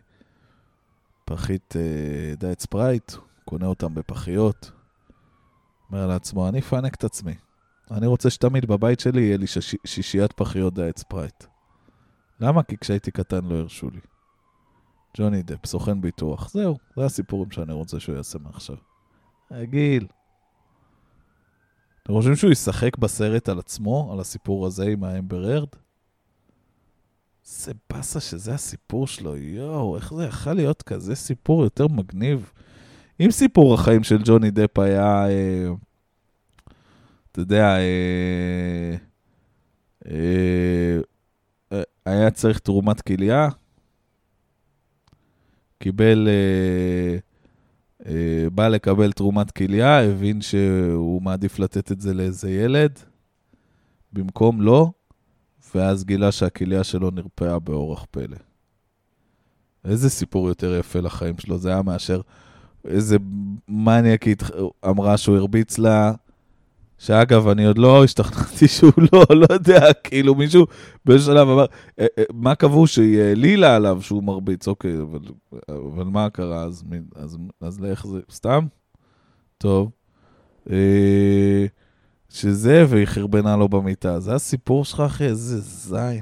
[1.26, 3.12] פחית אה, דיאט ספרייט,
[3.46, 4.72] קונה אותם בפחיות.
[5.90, 7.36] אומר לעצמו, אני אפנק את עצמי.
[7.92, 11.44] אני רוצה שתמיד בבית שלי יהיה לי שיש, שישיית פחיות דיאט ספרייט.
[12.40, 12.64] למה?
[12.64, 14.00] כי כשהייתי קטן לא הרשו לי.
[15.18, 16.50] ג'וני דפ, סוכן ביטוח.
[16.50, 18.76] זהו, זה הסיפורים שאני רוצה שהוא יעשה מעכשיו.
[19.52, 20.08] רגיל.
[22.04, 25.68] אתם חושבים שהוא ישחק בסרט על עצמו, על הסיפור הזה עם האמבר הרד?
[27.44, 32.52] זה באסה שזה הסיפור שלו, יואו, איך זה יכול להיות כזה סיפור יותר מגניב?
[33.20, 35.68] אם סיפור החיים של ג'וני דפ היה, אה,
[37.32, 38.96] אתה יודע, אה,
[40.06, 41.00] אה,
[41.72, 43.50] אה, היה צריך תרומת כליה,
[45.80, 47.18] קיבל, אה,
[48.06, 53.00] אה, בא לקבל תרומת כליה, הבין שהוא מעדיף לתת את זה לאיזה ילד,
[54.14, 54.92] במקום לא,
[55.76, 58.38] ואז גילה שהכליה שלו נרפאה באורח פלא.
[59.86, 62.22] איזה סיפור יותר יפה לחיים שלו, זה היה מאשר
[62.88, 63.18] איזה
[63.68, 64.44] מניאקית
[64.86, 66.14] אמרה שהוא הרביץ לה,
[66.98, 70.66] שאגב, אני עוד לא השתכנעתי שהוא לא, לא יודע, כאילו מישהו
[71.06, 71.66] באיזשהו שלב אמר,
[72.00, 74.68] "אה, אה, מה קבעו שהיא העלילה עליו שהוא מרביץ?
[74.68, 75.20] אוקיי, אבל,
[75.70, 76.84] אבל מה קרה אז?
[77.16, 78.20] אז, אז לאיך זה?
[78.32, 78.68] סתם?
[79.58, 79.92] טוב.
[80.72, 81.66] אה,
[82.30, 84.20] שזה, והיא חרבנה לו במיטה.
[84.20, 85.26] זה הסיפור שלך, אחי?
[85.26, 86.22] איזה זין.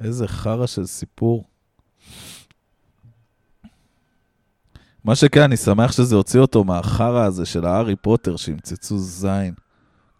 [0.00, 1.44] איזה חרא של סיפור.
[5.04, 9.54] מה שכן, אני שמח שזה הוציא אותו מהחרא הזה של הארי פוטר, שימצצו זין.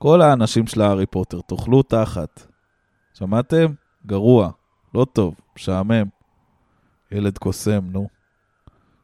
[0.03, 2.47] כל האנשים של הארי פוטר, תאכלו תחת.
[3.15, 3.67] שמעתם?
[4.07, 4.51] גרוע,
[4.95, 6.07] לא טוב, משעמם.
[7.13, 8.09] ילד קוסם, נו.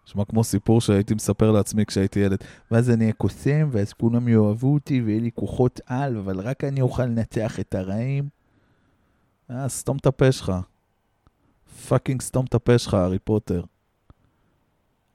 [0.06, 2.38] נשמע כמו סיפור שהייתי מספר לעצמי כשהייתי ילד.
[2.70, 3.14] ואז אני אהיה
[3.70, 8.28] ואז כולם יאהבו אותי, ויהיה לי כוחות על, אבל רק אני אוכל לנצח את הרעים.
[9.50, 10.52] אה, סתום את הפה שלך.
[11.88, 13.62] fucking סתום את הפה שלך, הארי פוטר.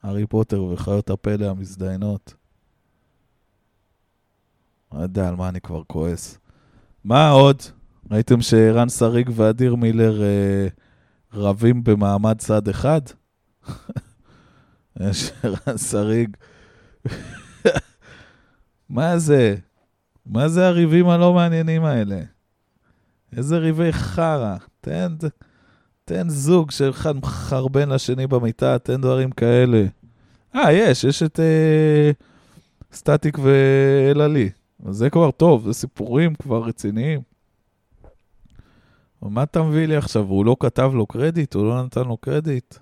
[0.04, 2.41] הארי פוטר וחיות הפלא המזדיינות.
[4.94, 6.38] לא יודע על מה אני כבר כועס.
[7.04, 7.62] מה עוד?
[8.12, 10.68] ראיתם שרן שריג ואדיר מילר אה,
[11.34, 13.02] רבים במעמד צד אחד?
[15.12, 16.38] שרן שריג...
[18.90, 19.56] מה זה?
[20.26, 22.22] מה זה הריבים הלא מעניינים האלה?
[23.38, 24.56] איזה ריבי חרא.
[24.82, 25.16] תן,
[26.06, 29.86] תן זוג שאחד מחרבן לשני במיטה, תן דברים כאלה.
[30.56, 32.12] אה, יש, יש את אה,
[32.94, 34.50] סטטיק ואלעלי.
[34.90, 37.22] זה כבר טוב, זה סיפורים כבר רציניים.
[39.22, 40.24] מה אתה מביא לי עכשיו?
[40.24, 41.54] הוא לא כתב לו קרדיט?
[41.54, 42.76] הוא לא נתן לו קרדיט?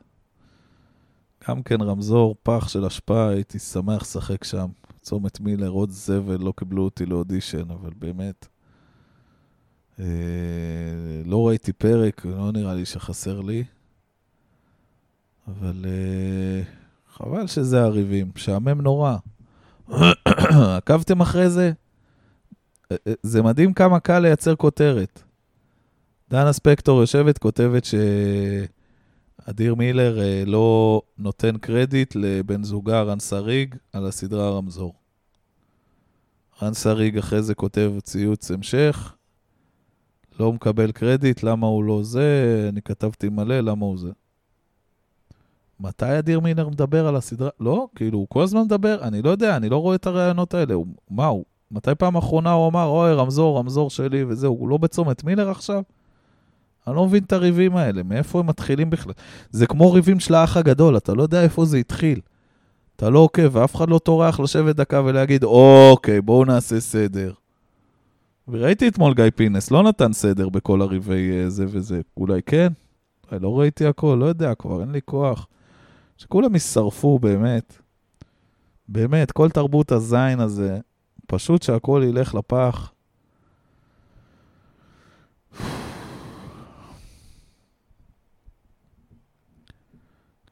[1.48, 4.68] גם כן רמזור, פח של השפעה, הייתי שמח לשחק שם.
[5.02, 8.48] צומת מילר, עוד זבל, לא קיבלו אותי לאודישן, אבל באמת.
[10.00, 10.06] אה,
[11.26, 13.64] לא ראיתי פרק, לא נראה לי שחסר לי.
[15.48, 16.62] אבל אה,
[17.14, 19.16] חבל שזה הריבים, משעמם נורא.
[20.78, 21.72] עקבתם אחרי זה?
[22.92, 25.24] אה, אה, זה מדהים כמה קל לייצר כותרת.
[26.30, 27.84] דנה ספקטור יושבת, כותבת
[29.46, 34.94] שאדיר מילר אה, לא נותן קרדיט לבן זוגה רן שריג על הסדרה רמזור.
[36.62, 39.16] רן שריג אחרי זה כותב ציוץ המשך,
[40.40, 44.12] לא מקבל קרדיט, למה הוא לא זה, אני כתבתי מלא, למה הוא זה.
[45.80, 47.50] מתי אדיר מילר מדבר על הסדרה?
[47.60, 50.74] לא, כאילו, הוא כל הזמן מדבר, אני לא יודע, אני לא רואה את הרעיונות האלה.
[50.74, 51.46] הוא, מה הוא?
[51.72, 55.82] מתי פעם אחרונה הוא אמר, אוי, רמזור, רמזור שלי וזהו, הוא לא בצומת מילר עכשיו?
[56.88, 59.14] אני לא מבין את הריבים האלה, מאיפה הם מתחילים בכלל?
[59.52, 62.20] זה כמו ריבים של האח הגדול, אתה לא יודע איפה זה התחיל.
[62.96, 67.34] אתה לא עוקב, ואף אחד לא טורח לשבת דקה ולהגיד, אוקיי, בואו נעשה סדר.
[68.48, 72.02] וראיתי אתמול גיא פינס, לא נתן סדר בכל הריבי אה, זה וזה.
[72.18, 72.68] אולי כן?
[73.32, 75.48] אולי לא ראיתי הכל, לא יודע כבר, אין לי כוח.
[76.18, 77.78] שכולם יישרפו, באמת.
[78.88, 80.78] באמת, כל תרבות הזין הזה,
[81.32, 82.92] פשוט שהכל ילך לפח.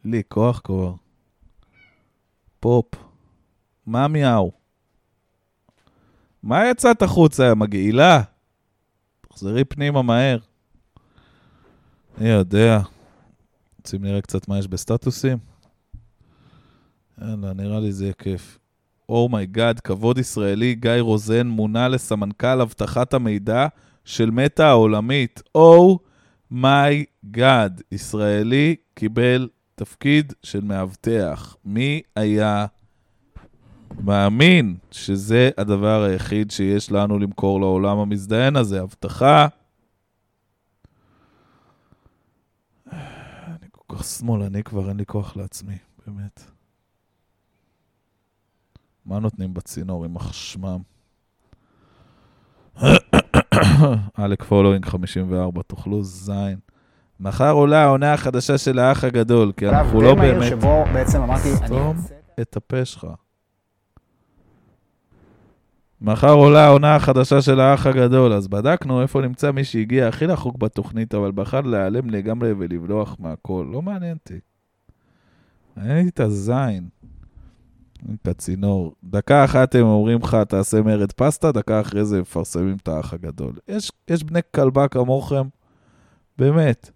[0.06, 0.94] לי כוח כבר.
[2.60, 2.86] פופ.
[3.86, 4.52] מה מיהו?
[6.44, 8.22] מה יצאת החוצה, מגעילה?
[9.22, 10.38] תחזרי פנימה מהר.
[12.18, 12.80] אני יודע.
[13.78, 15.38] רוצים נראה קצת מה יש בסטטוסים?
[17.22, 18.60] יאללה, נראה לי זה יהיה כיף.
[19.10, 23.68] oh my god, כבוד ישראלי, גיא רוזן מונה לסמנכ"ל אבטחת המידע
[24.06, 25.42] של מטא העולמית.
[26.52, 31.56] oh my god, ישראלי קיבל תפקיד של מאבטח.
[31.66, 32.66] מי היה
[34.04, 38.82] מאמין שזה הדבר היחיד שיש לנו למכור לעולם המזדיין הזה?
[38.82, 39.48] אבטחה.
[42.92, 46.57] אני כל כך שמאלני כבר, אין לי כוח לעצמי, באמת.
[49.08, 50.80] מה נותנים בצינור עם החשמם?
[54.20, 56.60] אלק פולואינג 54, תאכלו זין.
[57.20, 60.50] מחר עולה העונה החדשה של האח הגדול, כי אנחנו לא באמת...
[60.50, 61.98] שבו בעצם אמרתי, אני סתום
[62.42, 63.08] את הפה שלך.
[66.02, 70.58] מחר עולה העונה החדשה של האח הגדול, אז בדקנו איפה נמצא מי שהגיע הכי רחוק
[70.58, 73.68] בתוכנית, אבל בחר להיעלם לגמרי ולברוח מהכל.
[73.72, 74.40] לא מעניין אותי.
[75.78, 76.88] מעניין לי את הזין.
[78.22, 78.96] את הצינור.
[79.04, 83.54] דקה אחת הם אומרים לך, תעשה מרד פסטה, דקה אחרי זה מפרסמים את האח הגדול.
[83.68, 85.48] יש, יש בני כלבה כמוכם?
[86.38, 86.92] באמת.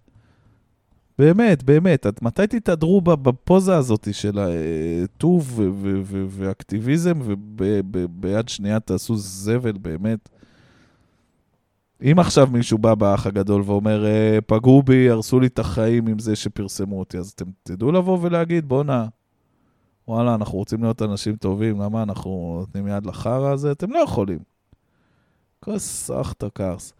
[1.19, 2.07] באמת, באמת.
[2.07, 5.59] את, מתי תתהדרו בפוזה הזאת של הטוב
[6.29, 10.29] ואקטיביזם, וביד שנייה תעשו זבל, באמת?
[12.03, 16.19] אם עכשיו מישהו בא באח הגדול ואומר, "אה, פגעו בי, הרסו לי את החיים עם
[16.19, 19.07] זה שפרסמו אותי, אז אתם תדעו לבוא ולהגיד, בואנה,
[20.07, 23.71] וואלה, אנחנו רוצים להיות אנשים טובים, למה אנחנו נותנים יד לחרא הזה?
[23.71, 24.39] אתם לא יכולים.
[25.59, 26.93] כוס סחטה קרס.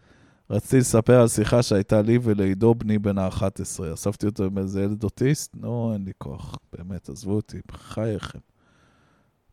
[0.50, 3.94] רציתי לספר על שיחה שהייתה לי ולעידו בני בן ה-11.
[3.94, 5.56] אספתי אותו עם איזה ילד אוטיסט?
[5.56, 6.58] נו, אין לי כוח.
[6.74, 8.40] באמת, עזבו אותי, בחייכם.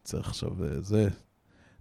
[0.05, 1.09] צריך עכשיו אה, זה.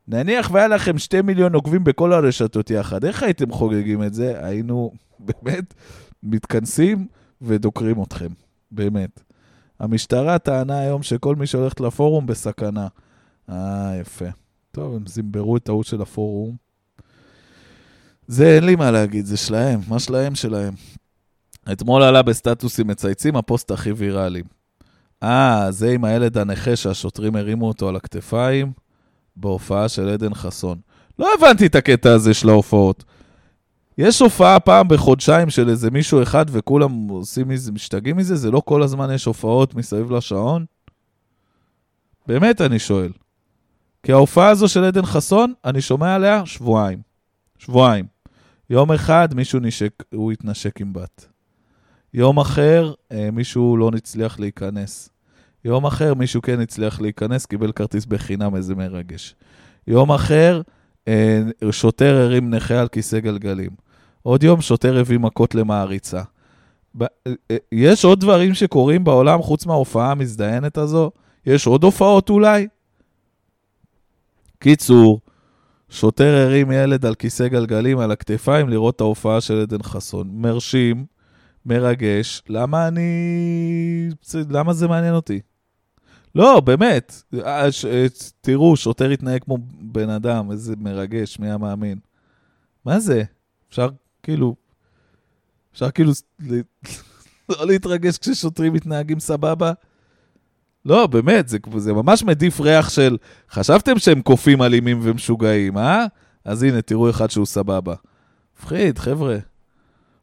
[0.08, 4.46] נניח והיה לכם שתי מיליון עוקבים בכל הרשתות יחד, איך הייתם חוגגים את זה?
[4.46, 4.92] היינו
[5.28, 5.74] באמת
[6.24, 7.08] מתכנסים
[7.42, 8.30] ודוקרים אתכם,
[8.72, 9.24] באמת.
[9.80, 12.88] המשטרה טענה היום שכל מי שהולכת לפורום בסכנה.
[13.50, 14.26] אה, יפה.
[14.72, 16.56] טוב, הם זימברו את ההוא של הפורום.
[18.28, 20.74] זה אין לי מה להגיד, זה שלהם, מה שלהם שלהם.
[21.72, 24.44] אתמול עלה בסטטוסים מצייצים הפוסט הכי ויראלי.
[25.24, 28.72] אה, זה עם הילד הנכה שהשוטרים הרימו אותו על הכתפיים
[29.36, 30.80] בהופעה של עדן חסון.
[31.20, 33.04] לא הבנתי את הקטע הזה של ההופעות.
[33.98, 38.36] יש הופעה פעם בחודשיים של איזה מישהו אחד וכולם עושים מזה, משתגעים מזה?
[38.36, 40.66] זה לא כל הזמן יש הופעות מסביב לשעון?
[42.28, 43.12] באמת אני שואל.
[44.04, 47.02] כי ההופעה הזו של עדן חסון, אני שומע עליה שבועיים.
[47.58, 48.06] שבועיים.
[48.70, 51.28] יום אחד מישהו נשק, הוא התנשק עם בת.
[52.14, 55.10] יום אחר אה, מישהו לא הצליח להיכנס.
[55.66, 59.36] יום אחר מישהו כן הצליח להיכנס, קיבל כרטיס בחינם, איזה מרגש.
[59.88, 60.62] יום אחר
[61.08, 63.87] אה, שוטר הרים נכה על כיסא גלגלים.
[64.28, 66.22] עוד יום שוטר הביא מכות למעריצה.
[67.02, 67.08] אה,
[67.52, 71.12] אה, יש עוד דברים שקורים בעולם חוץ מההופעה המזדיינת הזו?
[71.46, 72.68] יש עוד הופעות אולי?
[74.60, 75.20] קיצור,
[75.90, 80.30] שוטר הרים ילד על כיסא גלגלים על הכתפיים לראות את ההופעה של עדן חסון.
[80.32, 81.06] מרשים,
[81.66, 84.10] מרגש, למה אני...
[84.50, 85.40] למה זה מעניין אותי?
[86.36, 87.22] לא, באמת.
[87.46, 87.68] אה,
[88.42, 92.00] תראו, שוטר התנהג כמו בן אדם, איזה מרגש, מי המאמין.
[92.86, 93.24] מה זה?
[93.70, 93.90] אפשר
[94.28, 94.56] כאילו...
[95.74, 96.12] אפשר כאילו
[97.50, 99.72] לא להתרגש כששוטרים מתנהגים סבבה?
[100.86, 103.18] לא, באמת, זה, זה ממש מדיף ריח של...
[103.52, 106.06] חשבתם שהם קופים אלימים ומשוגעים, אה?
[106.46, 107.96] אז הנה, תראו אחד שהוא סבבה.
[108.58, 109.38] מפחיד, חבר'ה.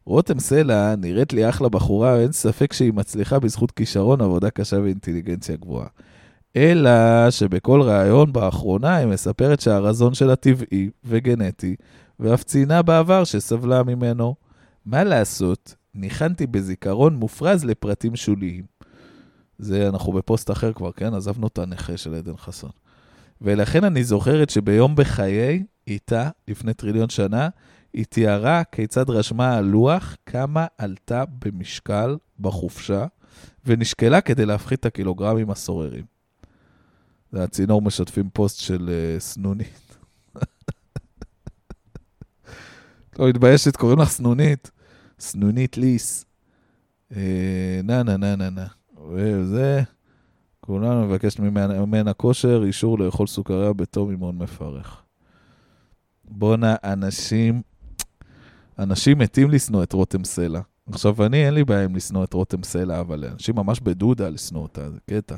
[0.07, 5.57] רותם סלע נראית לי אחלה בחורה, אין ספק שהיא מצליחה בזכות כישרון, עבודה קשה ואינטליגנציה
[5.57, 5.88] גבוהה.
[6.57, 6.90] אלא
[7.31, 11.77] שבכל ראיון באחרונה היא מספרת שהרזון שלה טבעי וגנטי,
[12.20, 14.35] ואף ציינה בעבר שסבלה ממנו.
[14.87, 18.64] מה לעשות, ניחנתי בזיכרון מופרז לפרטים שוליים.
[19.59, 21.14] זה, אנחנו בפוסט אחר כבר, כן?
[21.14, 22.70] עזבנו את הנכה של עדן חסון.
[23.40, 27.48] ולכן אני זוכרת שביום בחיי, איתה, לפני טריליון שנה,
[27.92, 33.07] היא תיארה כיצד רשמה על לוח כמה עלתה במשקל בחופשה,
[33.66, 36.05] ונשקלה כדי להפחית את הקילוגרמים הסוררים.
[37.33, 39.84] זה הצינור משתפים פוסט של uh, סנונית.
[43.18, 44.70] לא מתביישת, קוראים לך סנונית.
[45.20, 46.24] סנונית ליס.
[47.16, 48.66] אה, נה נה נה נה נה.
[49.12, 49.83] וזה,
[50.61, 55.03] כולנו מבקש ממנה כושר, אישור לאכול סוכריה בתום אימון מפרך.
[56.24, 57.62] בואנה, אנשים,
[58.79, 60.61] אנשים מתים לשנוא את רותם סלע.
[60.92, 64.62] עכשיו, אני, אין לי בעיה עם לשנוא את רותם סלע, אבל אנשים ממש בדודה לשנוא
[64.62, 65.37] אותה, זה קטע.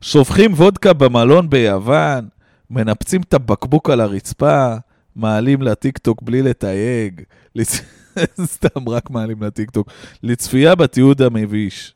[0.00, 2.28] שופכים וודקה במלון ביוון,
[2.70, 4.76] מנפצים את הבקבוק על הרצפה,
[5.16, 7.22] מעלים לטיקטוק בלי לתייג.
[7.54, 7.80] לצ...
[8.54, 9.88] סתם רק מעלים לטיקטוק.
[10.22, 11.94] לצפייה בתיעוד המביש.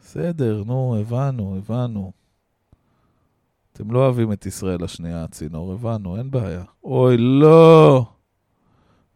[0.00, 2.12] בסדר, נו, הבנו, הבנו.
[3.72, 6.62] אתם לא אוהבים את ישראל השנייה, הצינור, הבנו, אין בעיה.
[6.84, 8.06] אוי, לא.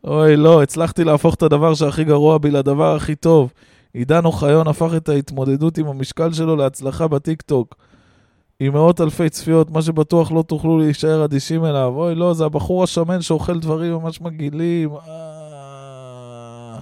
[0.05, 3.53] אוי, לא, הצלחתי להפוך את הדבר שהכי גרוע בי לדבר הכי טוב.
[3.95, 7.77] עידן אוחיון הפך את ההתמודדות עם המשקל שלו להצלחה בטיקטוק.
[8.65, 11.93] עם מאות אלפי צפיות, מה שבטוח לא תוכלו להישאר אדישים אליו.
[11.97, 14.91] אוי, לא, זה הבחור השמן שאוכל דברים ממש מגעילים.
[14.95, 16.79] אה...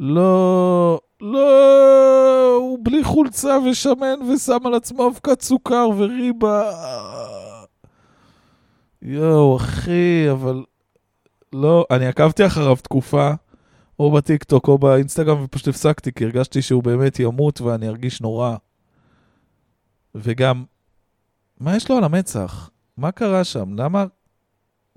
[0.00, 6.70] לא, לא, הוא בלי חולצה ושמן ושם על עצמו אבקת סוכר וריבה.
[9.02, 10.64] יואו, אחי, אבל...
[11.52, 13.30] לא, אני עקבתי אחריו תקופה,
[13.98, 18.56] או בטיקטוק או באינסטגרם, ופשוט הפסקתי, כי הרגשתי שהוא באמת ימות ואני ארגיש נורא.
[20.14, 20.64] וגם,
[21.60, 22.70] מה יש לו על המצח?
[22.96, 23.74] מה קרה שם?
[23.74, 24.04] למה...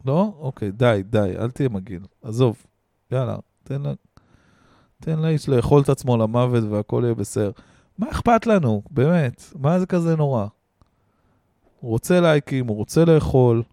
[0.05, 0.33] לא?
[0.39, 2.05] אוקיי, די, די, אל תהיה מגעיל.
[2.21, 2.65] עזוב.
[3.11, 3.81] יאללה, תן.
[4.99, 7.51] תן לאיש לאכול את עצמו למוות והכל יהיה בסדר.
[7.97, 8.81] מה אכפת לנו?
[8.89, 10.47] באמת, מה זה כזה נורא?
[11.79, 13.63] הוא רוצה לייקים, הוא רוצה לאכול.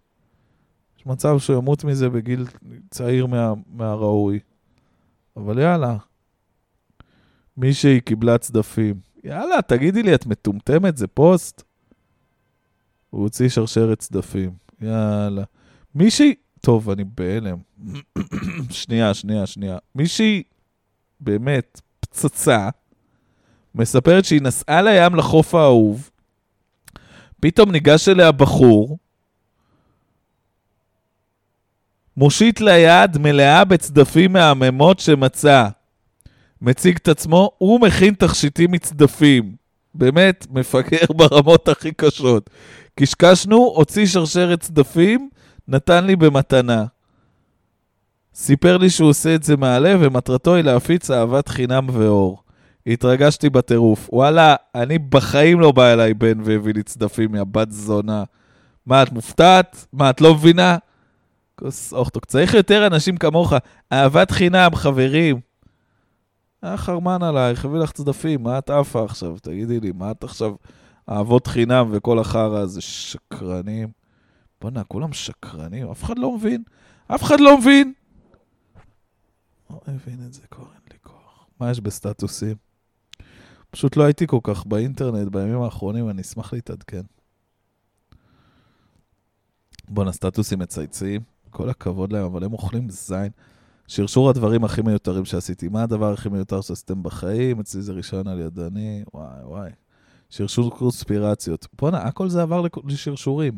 [0.97, 2.45] יש מצב שהוא ימות מזה בגיל
[2.89, 4.39] צעיר מה, מהראוי.
[5.37, 5.97] אבל יאללה.
[7.57, 8.99] מישהי קיבלה צדפים.
[9.23, 10.97] יאללה, תגידי לי, את מטומטמת?
[10.97, 11.63] זה פוסט?
[13.11, 14.51] הוא הוציא שרשרת צדפים.
[14.81, 15.43] יאללה.
[15.95, 16.35] מישהי...
[16.61, 17.57] טוב, אני בהלם.
[18.69, 19.77] שנייה, שנייה, שנייה.
[19.95, 20.43] מישהי
[21.19, 22.69] באמת פצצה,
[23.75, 26.09] מספרת שהיא נסעה לים לחוף האהוב,
[27.39, 28.97] פתאום ניגש אליה בחור,
[32.17, 35.67] מושיט ליד מלאה בצדפים מהממות שמצא.
[36.61, 39.55] מציג את עצמו, הוא מכין תכשיטים מצדפים.
[39.95, 42.49] באמת, מפגר ברמות הכי קשות.
[42.99, 45.29] קשקשנו, הוציא שרשרת צדפים,
[45.67, 46.85] נתן לי במתנה.
[48.35, 52.43] סיפר לי שהוא עושה את זה מהלב, ומטרתו היא להפיץ אהבת חינם ואור.
[52.87, 54.09] התרגשתי בטירוף.
[54.13, 58.23] וואלה, אני בחיים לא בא אליי בן והביא לי צדפים מהבת זונה.
[58.85, 59.85] מה, את מופתעת?
[59.93, 60.77] מה, את לא מבינה?
[61.55, 62.25] כוס אוכטוק.
[62.25, 63.53] צריך יותר אנשים כמוך.
[63.93, 65.39] אהבת חינם, חברים.
[66.61, 69.39] היה חרמן עלייך, הביא לך צדפים, מה את עפה עכשיו?
[69.41, 70.55] תגידי לי, מה את עכשיו
[71.09, 72.81] אהבות חינם וכל החרא הזה?
[72.81, 73.91] שקרנים.
[74.61, 76.63] בואנה, כולם שקרנים, אף אחד לא מבין.
[77.07, 77.93] אף אחד לא מבין.
[79.69, 81.47] לא מבין את זה, כבר אין לי כוח.
[81.59, 82.55] מה יש בסטטוסים?
[83.71, 87.01] פשוט לא הייתי כל כך באינטרנט בימים האחרונים, אני אשמח להתעדכן.
[89.89, 93.31] בואנה, סטטוסים מצייצים, כל הכבוד להם, אבל הם אוכלים זין.
[93.91, 95.69] שרשור הדברים הכי מיותרים שעשיתי.
[95.69, 97.59] מה הדבר הכי מיותר שעשיתם בחיים?
[97.59, 99.69] אצלי זה רישיון על ידני, וואי וואי.
[100.29, 101.67] שרשור קונספירציות.
[101.79, 103.57] בואנה, הכל זה עבר לשרשורים.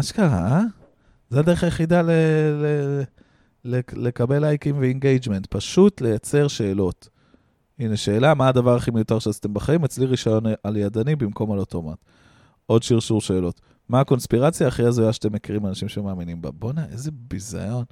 [0.00, 0.62] אשכרה, אה?
[1.30, 2.10] זה הדרך היחידה ל-
[2.62, 3.02] ל-
[3.64, 5.46] ל- לקבל לייקים ו engagement.
[5.46, 7.08] פשוט לייצר שאלות.
[7.78, 9.84] הנה שאלה, מה הדבר הכי מיותר שעשיתם בחיים?
[9.84, 11.98] אצלי רישיון על ידני במקום על אוטומט.
[12.66, 13.60] עוד שרשור שאלות.
[13.88, 16.50] מה הקונספירציה הכי הזויה שאתם מכירים אנשים שמאמינים בה?
[16.50, 17.84] בואנה, איזה ביזיון.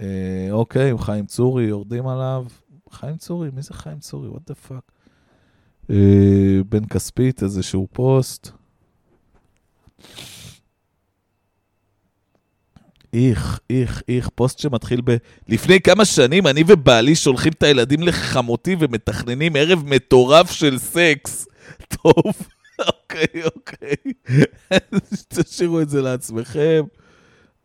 [0.00, 2.46] אה, אוקיי, עם חיים צורי, יורדים עליו.
[2.90, 3.50] חיים צורי?
[3.52, 4.28] מי זה חיים צורי?
[4.28, 4.92] the fuck?
[5.90, 8.50] אה, בן כספית, איזשהו פוסט.
[13.12, 15.16] איך, איך, איך, פוסט שמתחיל ב...
[15.48, 21.46] לפני כמה שנים אני ובעלי שולחים את הילדים לחמותי ומתכננים ערב מטורף של סקס.
[22.02, 22.32] טוב,
[22.78, 24.12] אוקיי, אוקיי.
[25.34, 26.84] תשאירו את זה לעצמכם.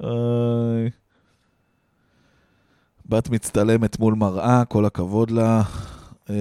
[0.03, 0.89] איי.
[3.09, 5.61] בת מצטלמת מול מראה, כל הכבוד לה.
[6.29, 6.35] אה,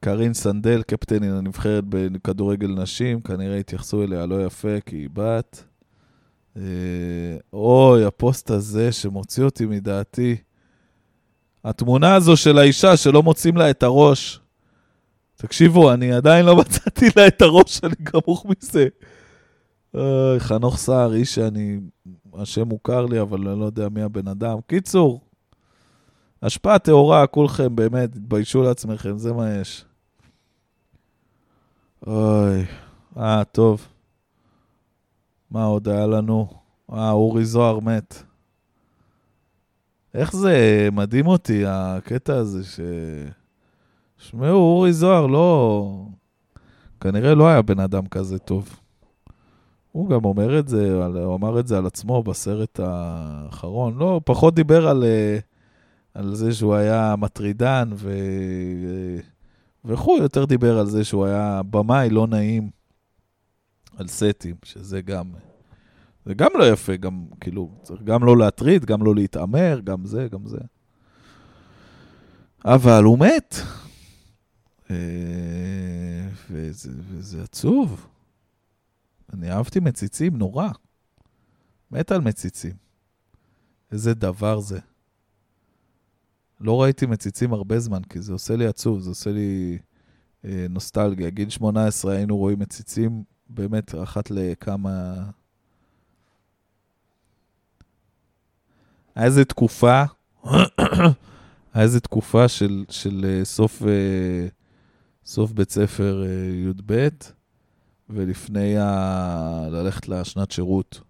[0.00, 5.64] קרין סנדל, קפטנין הנבחרת בכדורגל נשים, כנראה התייחסו אליה לא יפה כי היא בת.
[6.56, 6.62] אה,
[7.52, 10.36] אוי, הפוסט הזה שמוציא אותי מדעתי.
[11.64, 14.40] התמונה הזו של האישה שלא מוצאים לה את הראש.
[15.36, 18.88] תקשיבו, אני עדיין לא מצאתי לה את הראש, אני גמוך מזה.
[19.94, 21.80] אוי, חנוך סער, איש שאני,
[22.38, 24.58] השם מוכר לי, אבל אני לא יודע מי הבן אדם.
[24.66, 25.20] קיצור,
[26.42, 29.84] השפעה טהורה, כולכם, באמת, תתביישו לעצמכם, זה מה יש.
[32.06, 32.64] אוי,
[33.16, 33.88] אה, טוב.
[35.50, 36.48] מה עוד היה לנו?
[36.92, 38.22] אה, אורי זוהר מת.
[40.14, 42.80] איך זה מדהים אותי, הקטע הזה ש...
[44.18, 46.04] שמעו, אורי זוהר לא...
[47.00, 48.80] כנראה לא היה בן אדם כזה טוב.
[49.92, 53.98] הוא גם אומר את זה, הוא אמר את זה על עצמו בסרט האחרון.
[53.98, 55.38] לא, פחות דיבר על, אה,
[56.14, 58.12] על זה שהוא היה מטרידן ו...
[59.84, 62.70] וכו', יותר דיבר על זה שהוא היה במאי לא נעים
[63.96, 65.32] על סטים, שזה גם...
[66.24, 70.28] זה גם לא יפה, גם כאילו, צריך גם לא להטריד, גם לא להתעמר, גם זה,
[70.30, 70.58] גם זה.
[72.64, 73.54] אבל הוא מת.
[74.90, 74.96] אה,
[76.50, 78.06] וזה, וזה עצוב.
[79.32, 80.68] אני אהבתי מציצים נורא.
[81.90, 82.76] מת על מציצים.
[83.92, 84.78] איזה דבר זה.
[86.60, 89.78] לא ראיתי מציצים הרבה זמן, כי זה עושה לי עצוב, זה עושה לי
[90.44, 91.30] אה, נוסטלגיה.
[91.30, 95.24] גיל 18 היינו רואים מציצים באמת אחת לכמה...
[99.14, 100.02] היה איזה תקופה,
[100.44, 104.48] היה איזה תקופה של, של אה, סוף, אה,
[105.24, 107.08] סוף בית ספר אה, י"ב,
[108.10, 109.68] ולפני ה...
[109.70, 111.00] ללכת לשנת שירות.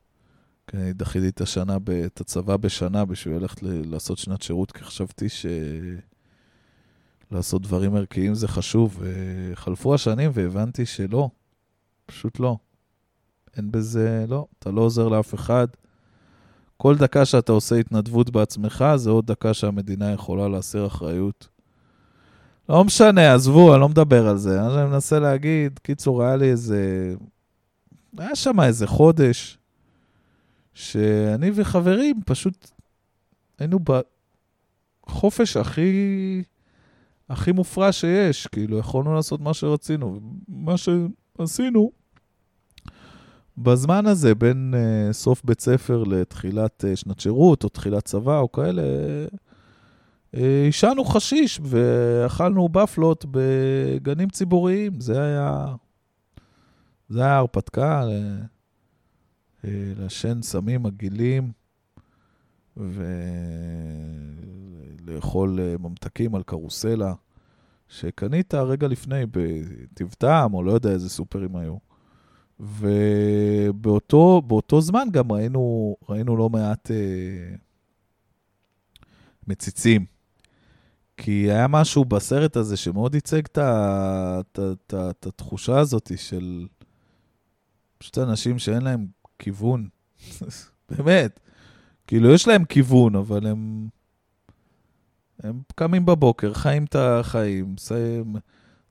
[0.66, 1.76] כי אני דחיתי את השנה,
[2.06, 3.90] את הצבא בשנה בשביל ללכת ל...
[3.90, 5.46] לעשות שנת שירות, כי חשבתי ש...
[7.30, 9.00] לעשות דברים ערכיים זה חשוב.
[9.00, 11.30] וחלפו השנים והבנתי שלא,
[12.06, 12.56] פשוט לא.
[13.56, 15.66] אין בזה, לא, אתה לא עוזר לאף אחד.
[16.76, 21.48] כל דקה שאתה עושה התנדבות בעצמך, זה עוד דקה שהמדינה יכולה להסיר אחריות.
[22.68, 24.60] לא משנה, עזבו, אני לא מדבר על זה.
[24.60, 27.14] אני מנסה להגיד, קיצור, היה לי איזה...
[28.18, 29.58] היה שם איזה חודש
[30.74, 32.70] שאני וחברים פשוט
[33.58, 33.78] היינו
[35.06, 36.42] בחופש הכי,
[37.28, 38.46] הכי מופרע שיש.
[38.46, 40.20] כאילו, יכולנו לעשות מה שרצינו.
[40.48, 41.92] מה שעשינו
[43.58, 48.52] בזמן הזה, בין uh, סוף בית ספר לתחילת uh, שנת שירות, או תחילת צבא, או
[48.52, 48.82] כאלה,
[50.32, 55.00] עישנו uh, חשיש ואכלנו בפלות בגנים ציבוריים.
[55.00, 55.66] זה היה...
[57.08, 58.02] זה היה הרפתקה.
[59.64, 61.52] אה, לעשן סמים מגעילים
[65.06, 67.14] ולאכול אה, ממתקים על קרוסלה
[67.88, 71.76] שקנית רגע לפני בטבעם, או לא יודע איזה סופרים היו.
[72.60, 74.42] ובאותו
[74.80, 77.54] זמן גם ראינו, ראינו לא מעט אה,
[79.46, 80.17] מציצים.
[81.18, 86.66] כי היה משהו בסרט הזה שמאוד ייצג את התחושה הזאת של
[87.98, 89.06] פשוט אנשים שאין להם
[89.38, 89.88] כיוון.
[90.90, 91.40] באמת.
[92.06, 93.88] כאילו, יש להם כיוון, אבל הם...
[95.42, 98.36] הם קמים בבוקר, חיים את החיים, מסיים,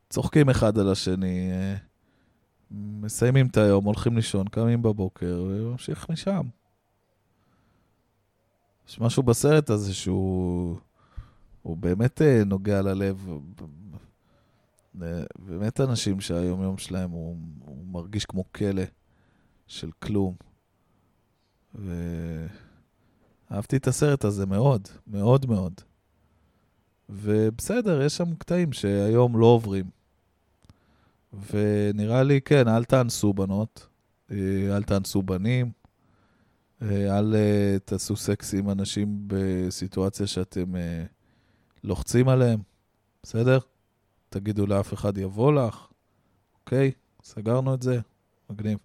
[0.10, 1.52] צוחקים אחד על השני,
[2.72, 6.42] מסיימים את היום, הולכים לישון, קמים בבוקר, וממשיך משם.
[8.90, 10.78] יש משהו בסרט הזה שהוא
[11.68, 13.28] הוא באמת אה, נוגע ללב.
[15.02, 18.84] אה, באמת אנשים שהיום-יום שלהם הוא, הוא מרגיש כמו כלא
[19.68, 20.36] של כלום.
[21.76, 22.48] ואהבתי
[23.78, 25.74] את הסרט הזה מאוד, מאוד מאוד.
[27.10, 29.86] ובסדר, יש שם קטעים שהיום לא עוברים.
[31.52, 33.88] ונראה לי, כן, אל תאנסו בנות,
[34.32, 35.72] אה, אל תאנסו בנים,
[36.82, 37.36] אל
[37.86, 40.74] תעשו סקס עם אנשים בסיטואציה שאתם
[41.88, 42.60] לוחצים עליהם,
[43.24, 43.60] בסדר?
[44.30, 45.88] תגידו לאף אחד יבוא לך,
[46.60, 46.92] אוקיי?
[47.24, 48.00] סגרנו את זה,
[48.50, 48.78] מגניב.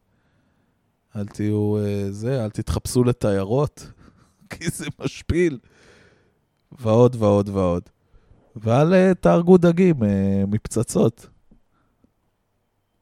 [1.16, 1.76] אל תהיו
[2.10, 3.86] זה, אל תתחפשו לתיירות,
[4.50, 5.58] כי זה משפיל.
[6.72, 7.82] ועוד ועוד ועוד.
[8.56, 9.96] ואל תהרגו דגים
[10.46, 11.26] מפצצות.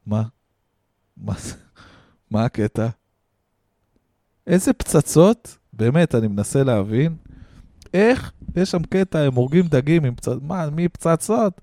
[0.07, 0.22] מה?
[1.16, 1.34] מה?
[2.30, 2.88] מה הקטע?
[4.46, 5.59] איזה פצצות?
[5.72, 7.16] באמת, אני מנסה להבין.
[7.95, 11.61] איך, יש שם קטע, הם הורגים דגים עם פצצות, מה, מי פצצות?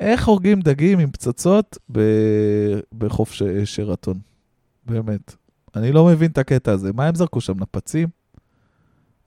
[0.00, 2.00] איך הורגים דגים עם פצצות ב...
[2.98, 3.42] בחוף ש...
[3.64, 4.18] שרתון?
[4.86, 5.34] באמת.
[5.76, 6.92] אני לא מבין את הקטע הזה.
[6.92, 8.08] מה הם זרקו שם, נפצים?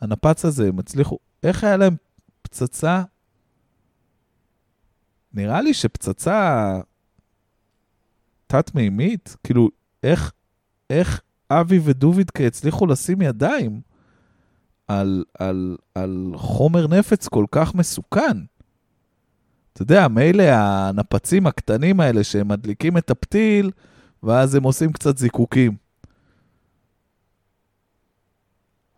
[0.01, 1.17] הנפץ הזה, הם הצליחו...
[1.43, 1.95] איך היה להם
[2.41, 3.03] פצצה?
[5.33, 6.79] נראה לי שפצצה
[8.47, 9.35] תת-מימית?
[9.43, 9.69] כאילו,
[10.03, 10.31] איך,
[10.89, 13.81] איך אבי ודובידקה הצליחו לשים ידיים
[14.99, 18.37] על, על, על חומר נפץ כל כך מסוכן?
[19.73, 23.71] אתה יודע, מילא הנפצים הקטנים האלה שהם מדליקים את הפתיל,
[24.23, 25.75] ואז הם עושים קצת זיקוקים.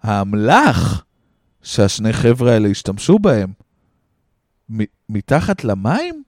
[0.02, 1.06] האמל"ח
[1.62, 3.54] שהשני חבר'ה האלה השתמשו בהם,
[5.10, 6.24] מתחת למים?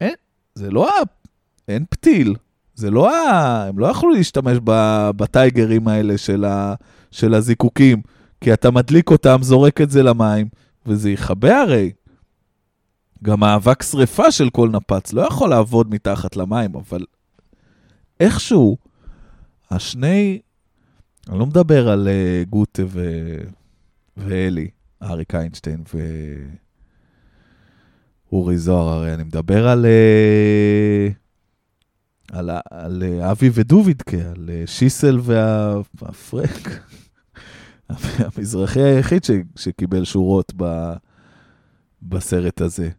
[0.00, 0.14] אין,
[0.54, 0.88] זה לא
[1.68, 2.34] אין פתיל.
[2.74, 3.68] זה לא ה...
[3.68, 4.58] הם לא יכלו להשתמש
[5.16, 6.74] בטייגרים האלה של, ה...
[7.12, 8.02] של הזיקוקים,
[8.40, 10.48] כי אתה מדליק אותם, זורק את זה למים,
[10.86, 11.92] וזה יכבה הרי.
[13.22, 17.04] גם האבק שריפה של כל נפץ לא יכול לעבוד מתחת למים, אבל
[18.20, 18.76] איכשהו,
[19.70, 20.40] השני,
[21.28, 23.36] אני לא מדבר על uh, גוטה ו...
[24.16, 24.68] ואלי,
[25.02, 25.82] אריק איינשטיין
[28.30, 29.84] ואורי זוהר, הרי אני מדבר על...
[29.84, 31.12] Uh...
[32.32, 35.20] על, על אה, אבי ודובידקה, על אה, שיסל
[35.94, 36.68] והפרק.
[38.36, 40.92] המזרחי היחיד ש, שקיבל שורות ב,
[42.02, 42.90] בסרט הזה.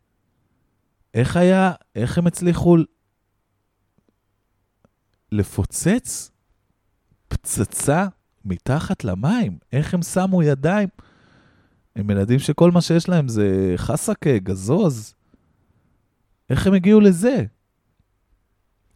[1.14, 2.78] איך היה, איך הם הצליחו
[5.32, 6.32] לפוצץ
[7.28, 8.08] פצצה
[8.46, 9.58] מתחת למים?
[9.72, 10.90] איך הם שמו ידיים?
[11.96, 15.16] הם ילדים שכל מה שיש להם זה חסקה, גזוז.
[16.50, 17.46] איך הם הגיעו לזה?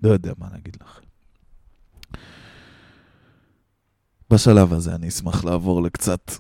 [0.04, 1.07] לא יודע מה להגיד לכם.
[4.30, 6.32] בשלב הזה אני אשמח לעבור לקצת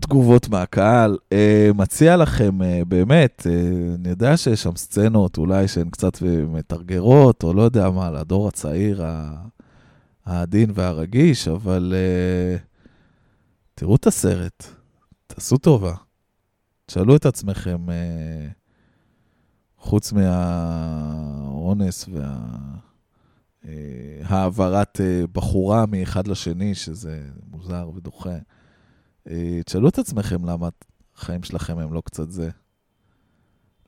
[0.00, 1.18] תגובות מהקהל.
[1.30, 7.42] Uh, מציע לכם, uh, באמת, uh, אני יודע שיש שם סצנות אולי שהן קצת מתרגרות,
[7.42, 9.04] או לא יודע מה, לדור הצעיר
[10.24, 12.60] העדין והרגיש, אבל uh,
[13.74, 14.64] תראו את הסרט,
[15.26, 15.94] תעשו טובה.
[16.86, 18.52] תשאלו את עצמכם, uh,
[19.78, 22.36] חוץ מהאונס וה...
[23.68, 28.38] אה, בחורה מאחד לשני, שזה מוזר ודוחה.
[29.30, 30.68] אה, תשאלו את עצמכם למה
[31.16, 32.50] החיים שלכם הם לא קצת זה.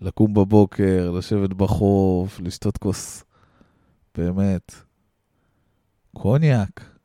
[0.00, 3.24] לקום בבוקר, לשבת בחוף, לשתות כוס,
[4.14, 4.74] באמת.
[6.12, 6.96] קוניאק.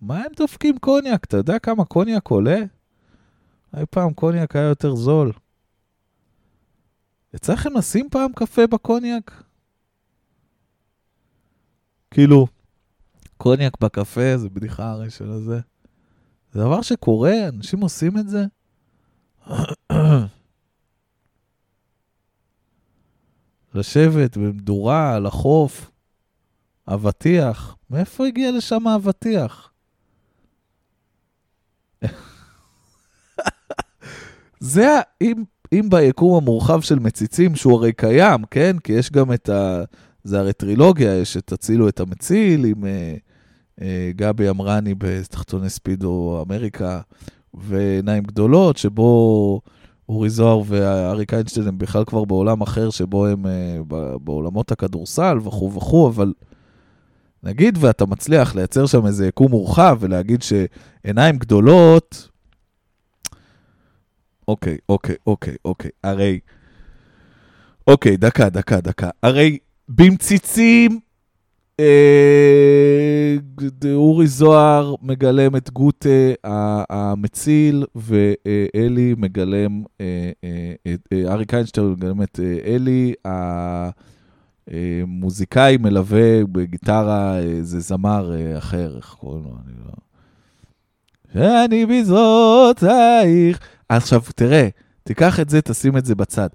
[0.00, 1.24] מה הם דופקים קוניאק?
[1.24, 2.58] אתה יודע כמה קוניאק עולה?
[3.76, 5.32] אי פעם קוניאק היה יותר זול.
[7.34, 9.42] יצא לכם לשים פעם קפה בקוניאק?
[12.10, 12.46] כאילו,
[13.36, 15.60] קוניאק בקפה זה בדיחה הרי של הזה.
[16.52, 18.44] זה דבר שקורה, אנשים עושים את זה.
[23.74, 25.90] לשבת במדורה על החוף,
[26.88, 27.76] אבטיח.
[27.90, 29.72] מאיפה הגיע לשם האבטיח?
[34.60, 38.78] זה, ה- אם, אם ביקום המורחב של מציצים, שהוא הרי קיים, כן?
[38.78, 39.84] כי יש גם את ה...
[40.24, 43.14] זה הרי טרילוגיה, יש את תצילו את המציל עם אה,
[43.80, 47.00] אה, גבי אמרני בתחתוני ספידו אמריקה,
[47.54, 49.60] ועיניים גדולות, שבו
[50.08, 53.78] אורי זוהר ואריק איינשטיין הם בכלל כבר בעולם אחר, שבו הם אה,
[54.24, 56.32] בעולמות הכדורסל וכו' וכו', אבל
[57.42, 62.28] נגיד ואתה מצליח לייצר שם איזה יקום מורחב ולהגיד שעיניים גדולות,
[64.48, 66.40] אוקיי, אוקיי, אוקיי, אוקיי, הרי...
[67.86, 69.10] אוקיי, דקה, דקה, דקה.
[69.22, 69.58] הרי
[69.94, 71.00] במציצים,
[71.80, 73.36] אה,
[73.94, 76.08] אורי זוהר מגלם את גוטה
[76.90, 83.14] המציל, ואלי מגלם, אה, אה, אה, אריק איינשטיין מגלם את אה, אלי,
[85.04, 89.50] המוזיקאי מלווה בגיטרה, אה, זה זמר אה, אחר, איך קוראים לו?
[89.50, 89.92] אני לא...
[91.34, 93.60] שאני בזרועותייך.
[93.88, 94.68] עכשיו, תראה,
[95.04, 96.48] תיקח את זה, תשים את זה בצד.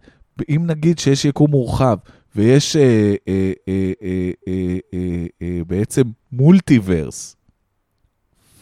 [0.49, 1.97] אם נגיד שיש יקום מורחב,
[2.36, 7.36] ויש אה, אה, אה, אה, אה, אה, אה, בעצם multiverse,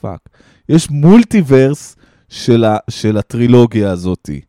[0.02, 0.30] fuck,
[0.70, 1.96] יש multiverse
[2.30, 4.42] של, ה, של הטרילוגיה הזאתי.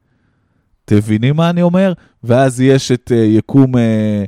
[0.84, 1.92] אתם מבינים מה אני אומר?
[2.24, 4.24] ואז יש את אה, יקום אה,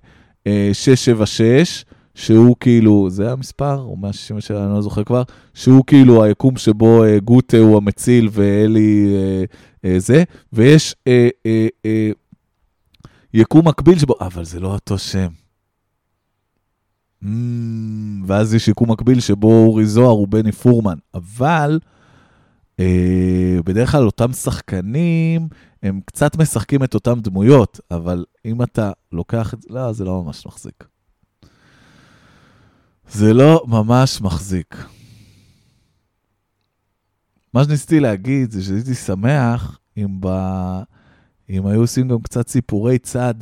[0.46, 1.84] אה, 676,
[2.14, 5.22] שהוא כאילו, זה המספר, או 167, אני לא זוכר כבר,
[5.54, 9.44] שהוא כאילו היקום שבו אה, גוטה הוא המציל ואלי אה,
[9.84, 12.10] אה, זה, ויש אה, אה, אה,
[13.36, 15.28] יקום מקביל שבו, אבל זה לא אותו שם.
[17.22, 17.26] Mm,
[18.26, 21.78] ואז יש יקום מקביל שבו אורי זוהר הוא בני פורמן, אבל
[22.80, 25.48] אה, בדרך כלל אותם שחקנים,
[25.82, 30.22] הם קצת משחקים את אותם דמויות, אבל אם אתה לוקח את זה, לא, זה לא
[30.24, 30.84] ממש מחזיק.
[33.08, 34.76] זה לא ממש מחזיק.
[37.54, 40.28] מה שניסיתי להגיד זה שהייתי שמח אם, ב...
[41.50, 43.34] אם היו עושים גם קצת סיפורי צד,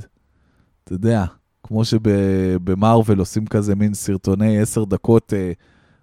[0.85, 1.25] אתה יודע,
[1.63, 5.53] כמו שבמרוויל עושים כזה מין סרטוני עשר דקות, אה,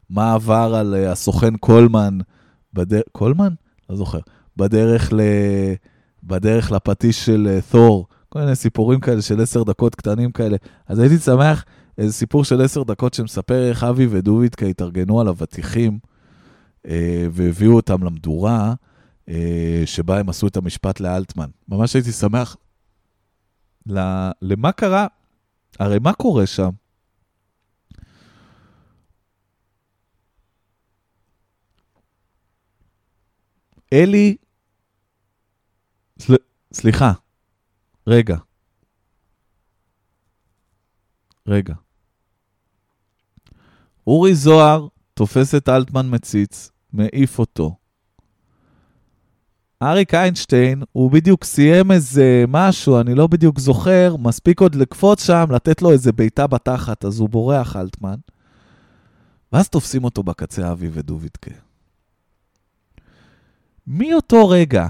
[0.09, 2.17] מה עבר על אה, הסוכן קולמן,
[2.73, 3.01] בדר...
[3.11, 3.53] קולמן?
[3.89, 4.19] לא זוכר.
[4.57, 5.21] בדרך, ל...
[6.23, 10.57] בדרך לפטיש של אה, תור, כל מיני סיפורים כאלה של עשר דקות קטנים כאלה.
[10.87, 11.65] אז הייתי שמח
[11.97, 15.99] איזה סיפור של עשר דקות שמספר איך אבי ודובידקה התארגנו על אבטיחים
[16.87, 18.73] אה, והביאו אותם למדורה,
[19.85, 21.49] שבה הם עשו את המשפט לאלטמן.
[21.67, 22.57] ממש הייתי שמח
[24.41, 25.07] למה קרה,
[25.79, 26.69] הרי מה קורה שם?
[33.93, 34.37] אלי,
[36.19, 36.33] סל...
[36.73, 37.11] סליחה,
[38.07, 38.37] רגע.
[41.47, 41.73] רגע.
[44.07, 47.80] אורי זוהר תופס את אלטמן מציץ, מעיף אותו.
[49.81, 55.45] אריק איינשטיין, הוא בדיוק סיים איזה משהו, אני לא בדיוק זוכר, מספיק עוד לקפוץ שם,
[55.49, 58.15] לתת לו איזה בעיטה בתחת, אז הוא בורח אלטמן.
[59.53, 61.51] ואז תופסים אותו בקצה אבי ודובידקה.
[63.87, 64.87] מאותו רגע,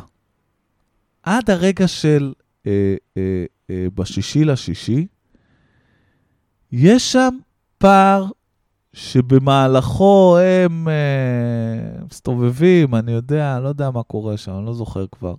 [1.23, 2.33] עד הרגע של
[2.67, 5.07] אה, אה, אה, בשישי לשישי,
[6.71, 7.37] יש שם
[7.77, 8.25] פער
[8.93, 15.05] שבמהלכו הם אה, מסתובבים, אני יודע, אני לא יודע מה קורה שם, אני לא זוכר
[15.11, 15.35] כבר.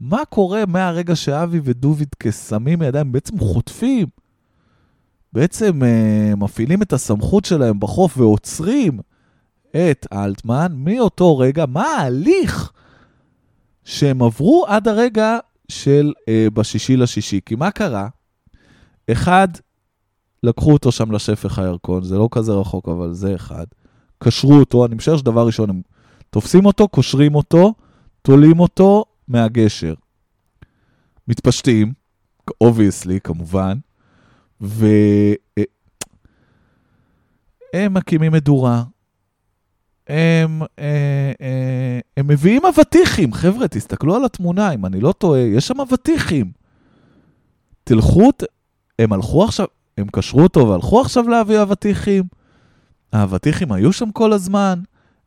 [0.00, 4.06] מה קורה מהרגע שאבי ודובידקה שמים ידיים, בעצם חוטפים,
[5.32, 9.00] בעצם אה, מפעילים את הסמכות שלהם בחוף ועוצרים
[9.70, 12.72] את אלטמן, מאותו רגע, מה ההליך
[13.84, 15.38] שהם עברו עד הרגע
[15.68, 17.40] של אה, בשישי לשישי?
[17.46, 18.08] כי מה קרה?
[19.12, 19.48] אחד,
[20.42, 23.66] לקחו אותו שם לשפך הירקון, זה לא כזה רחוק, אבל זה אחד.
[24.18, 25.82] קשרו אותו, אני משער שדבר ראשון, הם
[26.30, 27.74] תופסים אותו, קושרים אותו,
[28.22, 29.94] תולים אותו מהגשר.
[31.28, 31.92] מתפשטים,
[32.60, 33.78] obviously, כמובן,
[34.60, 35.34] והם
[37.90, 38.82] מקימים מדורה.
[40.08, 45.68] הם, אה, אה, הם מביאים אבטיחים, חבר'ה, תסתכלו על התמונה, אם אני לא טועה, יש
[45.68, 46.52] שם אבטיחים.
[47.84, 48.30] תלכו,
[48.98, 49.66] הם הלכו עכשיו,
[49.98, 52.24] הם קשרו אותו והלכו עכשיו להביא אבטיחים.
[53.12, 54.80] האבטיחים היו שם כל הזמן,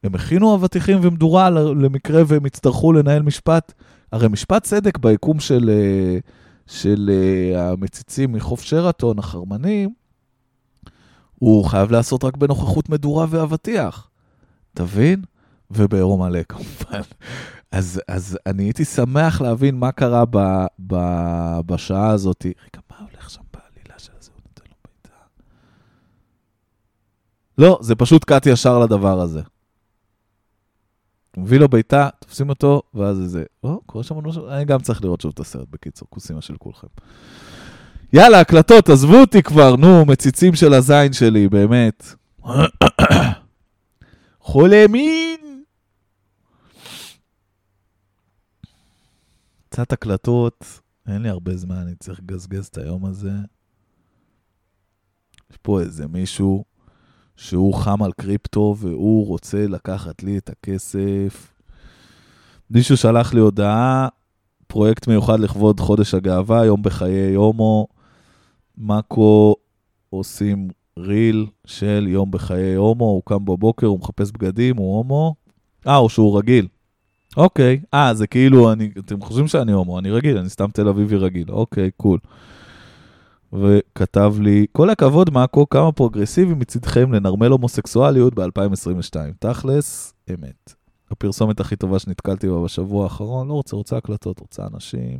[0.03, 3.73] הם הכינו אבטיחים ומדורה למקרה והם יצטרכו לנהל משפט.
[4.11, 6.17] הרי משפט צדק ביקום של, אה,
[6.67, 7.11] של
[7.55, 9.93] המציצים מחוף שרתון, החרמנים,
[11.39, 14.09] הוא חייב לעשות רק בנוכחות מדורה ואבטיח.
[14.73, 15.21] תבין?
[15.71, 17.01] ובעירום מלא כמובן.
[17.71, 20.37] אז, אז אני הייתי שמח להבין מה קרה ב,
[20.87, 20.95] ב,
[21.65, 22.45] בשעה הזאת.
[22.45, 24.31] רגע, מה הולך שם בעלילה של הזה?
[24.33, 25.17] הוא נותן לו בעיטה.
[27.57, 29.41] לא, זה פשוט קאט ישר לדבר הזה.
[31.37, 35.21] מביא לו בעיטה, תופסים אותו, ואז זה, או, קורה שם משהו, אני גם צריך לראות
[35.21, 36.87] שוב את הסרט, בקיצור, כוסימה של כולכם.
[38.13, 42.15] יאללה, הקלטות, עזבו אותי כבר, נו, מציצים של הזין שלי, באמת.
[44.39, 45.63] חולה מין!
[49.69, 50.65] קצת הקלטות,
[51.07, 53.31] אין לי הרבה זמן, אני צריך לגזגז את היום הזה.
[55.51, 56.65] יש פה איזה מישהו
[57.37, 61.53] שהוא חם על קריפטו והוא רוצה לקחת לי את הכסף.
[62.69, 64.07] מישהו שלח לי הודעה,
[64.67, 67.87] פרויקט מיוחד לכבוד חודש הגאווה, יום בחיי הומו.
[68.77, 69.55] מאקו
[70.09, 70.67] עושים
[70.99, 75.35] reel של יום בחיי הומו, הוא קם בבוקר, הוא מחפש בגדים, הוא הומו.
[75.87, 76.67] אה, או שהוא רגיל.
[77.37, 77.81] אוקיי.
[77.93, 81.51] אה, זה כאילו, אני, אתם חושבים שאני הומו, אני רגיל, אני סתם תל אביבי רגיל.
[81.51, 82.19] אוקיי, cool.
[83.61, 89.15] וכתב לי, כל הכבוד, מאקו, כמה פרוגרסיבי מצדכם לנרמל הומוסקסואליות ב-2022.
[89.39, 90.73] תכלס, אמת.
[91.11, 95.19] הפרסומת הכי טובה שנתקלתי בה בשבוע האחרון, לא רוצה, רוצה הקלטות, רוצה אנשים.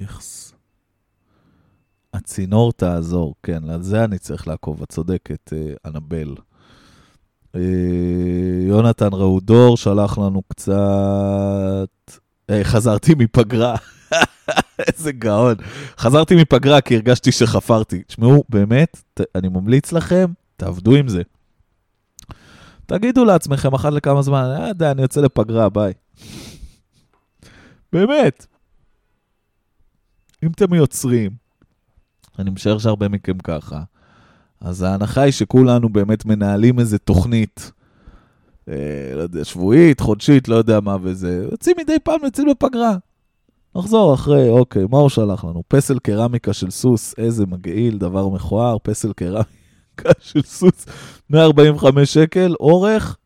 [0.00, 0.54] איכס.
[2.14, 6.34] הצינור תעזור, כן, לזה אני צריך לעקוב, את צודקת, אה, אנבל.
[7.54, 7.60] אה,
[8.68, 11.88] יונתן ראודור שלח לנו קצת...
[12.50, 13.76] אה, חזרתי מפגרה.
[14.88, 15.54] איזה גאון.
[15.98, 18.02] חזרתי מפגרה כי הרגשתי שחפרתי.
[18.02, 19.02] תשמעו, באמת,
[19.34, 20.26] אני ממליץ לכם,
[20.56, 21.22] תעבדו עם זה.
[22.86, 25.92] תגידו לעצמכם אחת לכמה זמן, אה, יודע, אני יוצא לפגרה, ביי.
[27.92, 28.46] באמת.
[30.42, 31.30] אם אתם יוצרים,
[32.38, 33.82] אני משער שהרבה מכם ככה,
[34.60, 37.72] אז ההנחה היא שכולנו באמת מנהלים איזה תוכנית,
[38.68, 38.74] אה,
[39.14, 42.96] לא יודע, שבועית, חודשית, לא יודע מה וזה, יוצאים מדי פעם, יוצאים לפגרה.
[43.76, 45.62] נחזור אחרי, אוקיי, מה הוא שלח לנו?
[45.68, 50.86] פסל קרמיקה של סוס, איזה מגעיל, דבר מכוער, פסל קרמיקה של סוס,
[51.30, 53.16] 145 שקל, אורך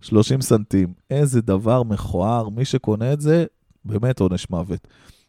[0.00, 0.92] 30 סנטים.
[1.10, 3.44] איזה דבר מכוער, מי שקונה את זה,
[3.84, 4.88] באמת עונש מוות.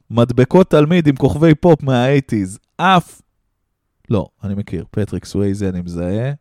[0.10, 3.22] מדבקות תלמיד עם כוכבי פופ מה-80's, אף...
[4.10, 6.32] לא, אני מכיר, פטריק סווייזי אני מזהה.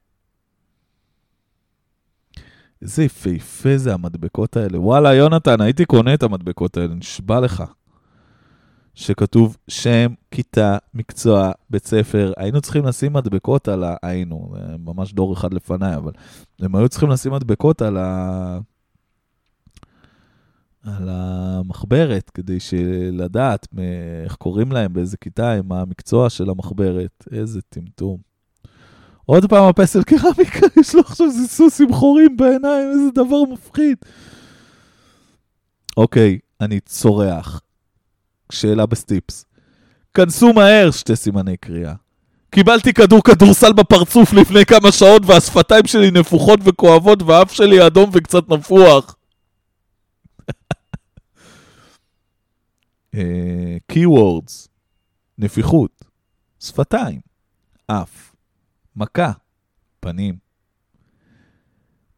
[2.83, 4.81] איזה יפהפה זה המדבקות האלה.
[4.81, 7.65] וואלה, יונתן, הייתי קונה את המדבקות האלה, נשבע לך.
[8.95, 12.33] שכתוב שם, כיתה, מקצוע, בית ספר.
[12.37, 13.97] היינו צריכים לשים מדבקות על ה...
[14.03, 16.13] היינו, ממש דור אחד לפניי, אבל
[16.61, 18.59] הם היו צריכים לשים מדבקות על ה...
[20.85, 22.59] על המחברת, כדי
[23.13, 23.67] לדעת
[24.25, 27.25] איך קוראים להם, באיזה כיתה, מה המקצוע של המחברת.
[27.33, 28.17] איזה טמטום.
[29.27, 33.97] עוד פעם הפסל קרמיקה, יש לו עכשיו איזה סוס עם חורים בעיניים, איזה דבר מפחיד.
[35.97, 37.61] אוקיי, אני צורח.
[38.53, 39.45] שאלה בסטיפס.
[40.15, 41.95] כנסו מהר, שתי סימני קריאה.
[42.51, 48.49] קיבלתי כדור כדורסל בפרצוף לפני כמה שעות והשפתיים שלי נפוחות וכואבות והאף שלי אדום וקצת
[48.49, 49.17] נפוח.
[53.93, 54.69] Keywords,
[55.39, 56.05] נפיחות,
[56.61, 57.21] שפתיים,
[57.87, 58.35] אף,
[58.97, 59.33] מכה,
[60.01, 60.39] פנים.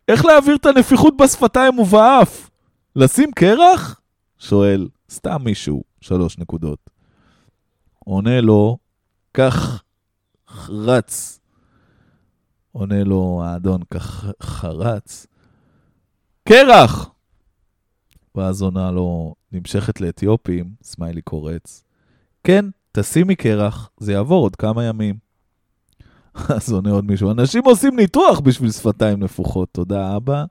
[0.09, 2.51] איך להעביר את הנפיחות בשפתיים ובאף?
[2.97, 4.01] לשים קרח?
[4.38, 6.90] שואל, סתם מישהו, שלוש נקודות.
[7.99, 8.78] עונה לו,
[9.34, 9.82] כך
[10.68, 11.40] רץ.
[12.72, 15.26] עונה לו האדון, כך חרץ.
[16.49, 17.11] קרח!
[18.34, 21.84] ואז עונה לו, נמשכת לאתיופים, סמיילי קורץ.
[22.44, 25.16] כן, תשימי קרח, זה יעבור עוד כמה ימים.
[26.57, 30.44] אז עונה עוד מישהו, אנשים עושים ניתוח בשביל שפתיים נפוחות, תודה אבא.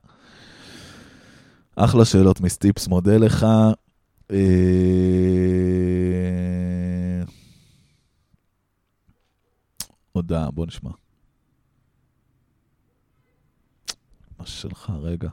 [1.76, 3.46] אחלה שאלות מסטיפס, מודה לך.
[4.30, 4.36] אה,
[10.12, 10.90] הודעה, בוא נשמע.
[14.38, 15.28] מה שלך, רגע.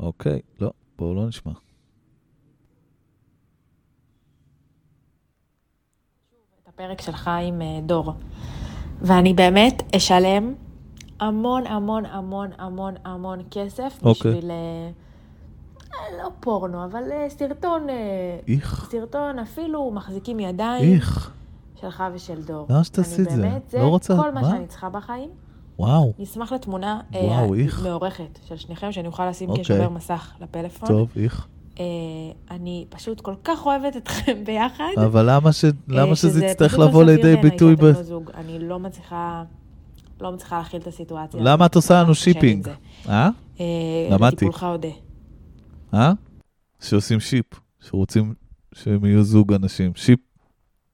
[0.00, 1.52] אוקיי, לא, בואו לא נשמע.
[6.68, 8.12] הפרק שלך עם אה, דור,
[9.02, 10.54] ואני באמת אשלם
[11.20, 14.30] המון המון המון המון המון כסף אוקיי.
[14.32, 14.90] בשביל, אה,
[15.94, 17.86] אה, לא פורנו, אבל סרטון,
[18.48, 21.32] איך, סרטון אפילו מחזיקים ידיים איך.
[21.80, 22.66] שלך ושל דור.
[22.70, 23.34] למה שתעשי את זה?
[23.34, 24.50] אני באמת, זה לא רוצה- כל מה מה?
[24.50, 25.30] שאני צריכה בחיים.
[25.78, 27.82] וואו, נשמח לתמונה אה, וואו, איך.
[27.82, 29.64] מעורכת של שניכם, שאני אוכל לשים אוקיי.
[29.64, 30.88] כשומר מסך לפלאפון.
[30.88, 31.46] טוב, איך.
[31.80, 31.84] אה,
[32.50, 34.84] אני פשוט כל כך אוהבת אתכם ביחד.
[35.04, 37.84] אבל למה ש- אה, למה שזה שזה יצטרך לבוא לידי ביטוי ב...
[38.34, 39.44] אני לא מצליחה,
[40.20, 41.40] לא מצליחה להכיל את הסיטואציה.
[41.42, 42.68] למה את עושה לנו shipping?
[43.08, 43.28] אה?
[43.60, 43.64] אה,
[44.10, 44.34] למדתי.
[44.36, 44.88] לטיפולך אודה.
[45.94, 46.12] אה?
[46.80, 47.46] שעושים ship,
[47.80, 48.34] שרוצים
[48.74, 49.92] שהם יהיו זוג אנשים.
[49.94, 50.20] ship,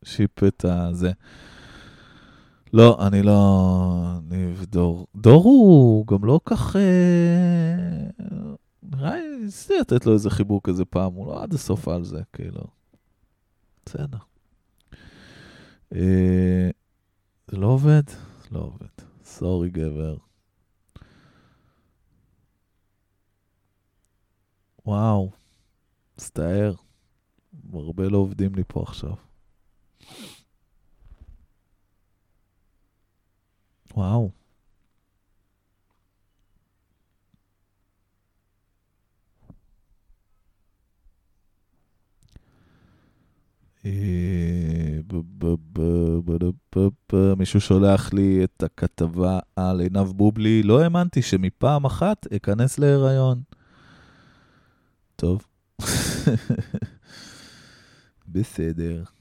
[0.04, 1.12] ship את הזה.
[2.76, 4.18] לא, אני לא...
[4.22, 5.06] ניב דור.
[5.16, 6.76] דור הוא גם לא כך...
[6.76, 8.10] אה,
[8.82, 12.22] נראה לי, ניסיתי לתת לו איזה חיבוק איזה פעם, הוא לא עד הסוף על זה,
[12.32, 12.60] כאילו.
[13.86, 14.18] בסדר.
[15.94, 16.70] אה,
[17.50, 18.02] זה לא עובד?
[18.50, 19.04] לא עובד.
[19.24, 20.16] סורי, גבר.
[24.86, 25.30] וואו,
[26.14, 26.74] מצטער.
[27.72, 29.25] הרבה לא עובדים לי פה עכשיו.
[33.96, 34.30] וואו.
[43.86, 45.00] אה,
[47.36, 53.42] מישהו שולח לי את הכתבה על עינב בובלי, לא האמנתי שמפעם אחת אכנס להיריון.
[55.16, 55.46] טוב.
[58.28, 59.15] בסדר.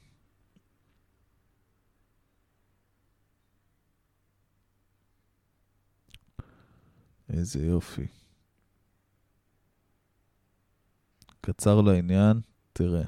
[7.33, 8.07] איזה יופי.
[11.41, 12.39] קצר לעניין,
[12.73, 13.03] תראה.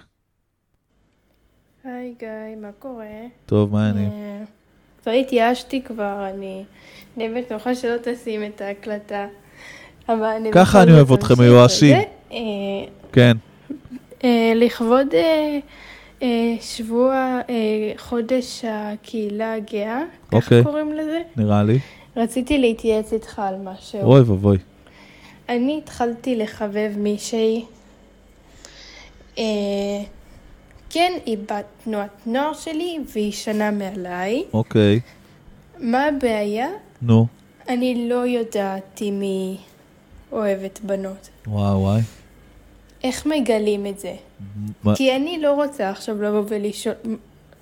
[1.83, 2.29] היי גיא,
[2.61, 3.05] מה קורה?
[3.45, 4.11] טוב, מה העניינים?
[4.11, 4.43] אה,
[5.03, 6.63] כבר התייאשתי כבר, אני
[7.17, 9.27] אני באמת מקווה שלא תשים את ההקלטה.
[10.09, 11.97] אני ככה אני אוהב אתכם, מיואשים.
[12.31, 12.37] אה,
[13.11, 13.37] כן,
[14.23, 15.07] אה, לכבוד
[16.61, 17.41] שבוע,
[17.97, 20.03] חודש הקהילה הגאה,
[20.33, 20.61] אוקיי.
[20.61, 21.79] כך קוראים לזה, נראה לי.
[22.17, 24.01] רציתי להתייעץ איתך על משהו.
[24.01, 24.57] אוי ואבוי.
[25.49, 27.65] אני התחלתי לחבב מישהי,
[29.37, 29.43] אה,
[30.89, 34.43] כן, היא בת תנועת נוער שלי והיא שנה מעליי.
[34.53, 34.99] אוקיי,
[35.79, 36.67] מה הבעיה?
[37.01, 37.27] נו.
[37.69, 39.57] אני לא יודעת אם היא
[40.31, 41.29] אוהבת בנות.
[41.47, 42.01] וואי וואי.
[43.03, 44.13] איך מגלים את זה?
[44.83, 46.95] מה- כי אני לא רוצה עכשיו לבוא ולשאול,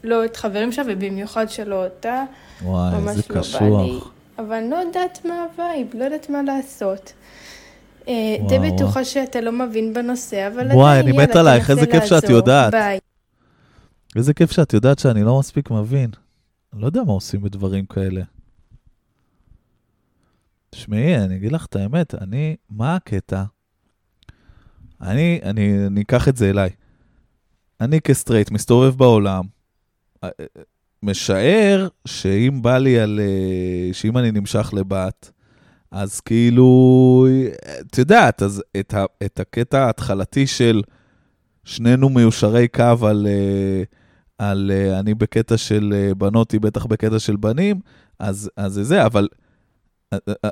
[0.03, 2.24] לא את חברים שלה, ובמיוחד שלא אותה,
[2.64, 3.39] וואי, איזה לא.
[3.41, 4.12] קשוח.
[4.40, 7.14] אבל אני לא יודעת מה ה vibe, לא יודעת מה לעשות.
[8.08, 8.76] אה, וואו, די וואו.
[8.76, 12.30] בטוחה שאתה לא מבין בנושא, אבל וואי, עדיין, אני מת עלייך, איזה כיף שאת.
[12.30, 12.72] יודעת.
[12.72, 13.00] ביי.
[14.16, 16.10] איזה כיף שאת יודעת שאני לא מספיק מבין.
[16.74, 18.22] אני לא יודע מה עושים בדברים כאלה.
[20.70, 23.44] תשמעי, אני אגיד לך את האמת, אני, מה הקטע?
[25.02, 26.70] אני, אני, אני אקח את זה אליי.
[27.82, 29.44] אני כסטרייט מסתובב בעולם,
[30.24, 30.46] אה, אה,
[31.04, 33.20] משער שאם בא לי על...
[33.20, 35.32] אה, שאם אני נמשך לבת,
[35.91, 37.28] אז כאילו,
[37.82, 40.82] את יודעת, אז את, ה, את הקטע ההתחלתי של
[41.64, 43.84] שנינו מיושרי קו על, אה,
[44.38, 47.80] על אה, אני בקטע של בנות, היא בטח בקטע של בנים,
[48.20, 49.28] אז, אז זה זה, אבל...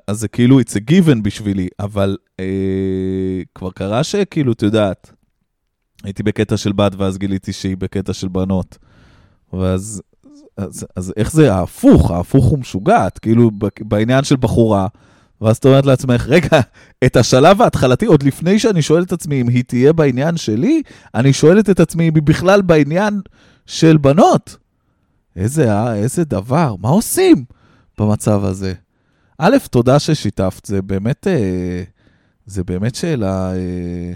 [0.07, 5.11] אז זה כאילו, it's a given בשבילי, אבל אה, כבר קרה שכאילו, את יודעת,
[6.03, 8.77] הייתי בקטע של בת ואז גיליתי שהיא בקטע של בנות.
[9.53, 10.01] ואז
[10.57, 12.11] אז, אז איך זה ההפוך?
[12.11, 14.87] ההפוך הוא משוגעת, כאילו בעניין של בחורה,
[15.41, 16.59] ואז את אומרת לעצמך, רגע,
[17.05, 20.81] את השלב ההתחלתי, עוד לפני שאני שואל את עצמי אם היא תהיה בעניין שלי,
[21.15, 23.21] אני שואלת את עצמי אם היא בכלל בעניין
[23.65, 24.57] של בנות.
[25.35, 27.45] איזה, אה, איזה דבר, מה עושים
[27.99, 28.73] במצב הזה?
[29.37, 31.83] א', תודה ששיתפת, זה באמת, אה,
[32.45, 34.13] זה באמת שאלה אה,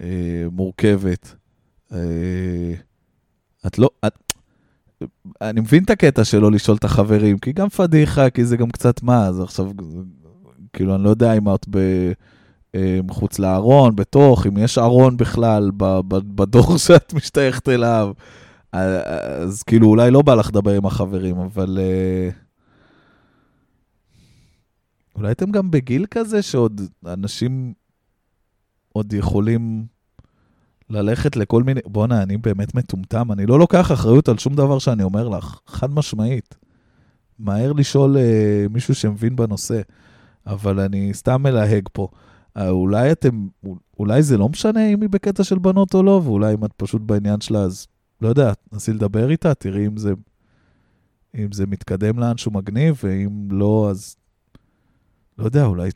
[0.00, 1.34] אה, מורכבת.
[1.92, 1.98] אה,
[3.66, 4.27] את לא, את,
[5.40, 9.02] אני מבין את הקטע שלא לשאול את החברים, כי גם פדיחה, כי זה גם קצת
[9.02, 9.70] מה, אז עכשיו,
[10.72, 11.66] כאילו, אני לא יודע אם את.
[12.74, 15.70] אה, מחוץ לארון, בתוך, אם יש ארון בכלל
[16.08, 18.12] בדור שאת משתייכת אליו.
[18.74, 21.78] אה, אז כאילו, אולי לא בא לך לדבר עם החברים, אבל...
[21.80, 22.30] אה,
[25.16, 27.72] אולי אתם גם בגיל כזה שעוד אנשים
[28.92, 29.86] עוד יכולים
[30.90, 31.80] ללכת לכל מיני...
[31.86, 35.90] בואנה, אני באמת מטומטם, אני לא לוקח אחריות על שום דבר שאני אומר לך, חד
[35.90, 36.54] משמעית.
[37.38, 39.80] מהר לשאול אה, מישהו שמבין בנושא,
[40.46, 42.08] אבל אני סתם מלהג פה.
[42.56, 43.46] אה, אולי אתם,
[43.98, 47.02] אולי זה לא משנה אם היא בקטע של בנות או לא, ואולי אם את פשוט
[47.02, 47.86] בעניין שלה, אז
[48.20, 50.12] לא יודע, תנסי לדבר איתה, תראי אם זה,
[51.34, 54.16] אם זה מתקדם לאנשהו מגניב, ואם לא, אז
[55.38, 55.90] לא יודע, אולי,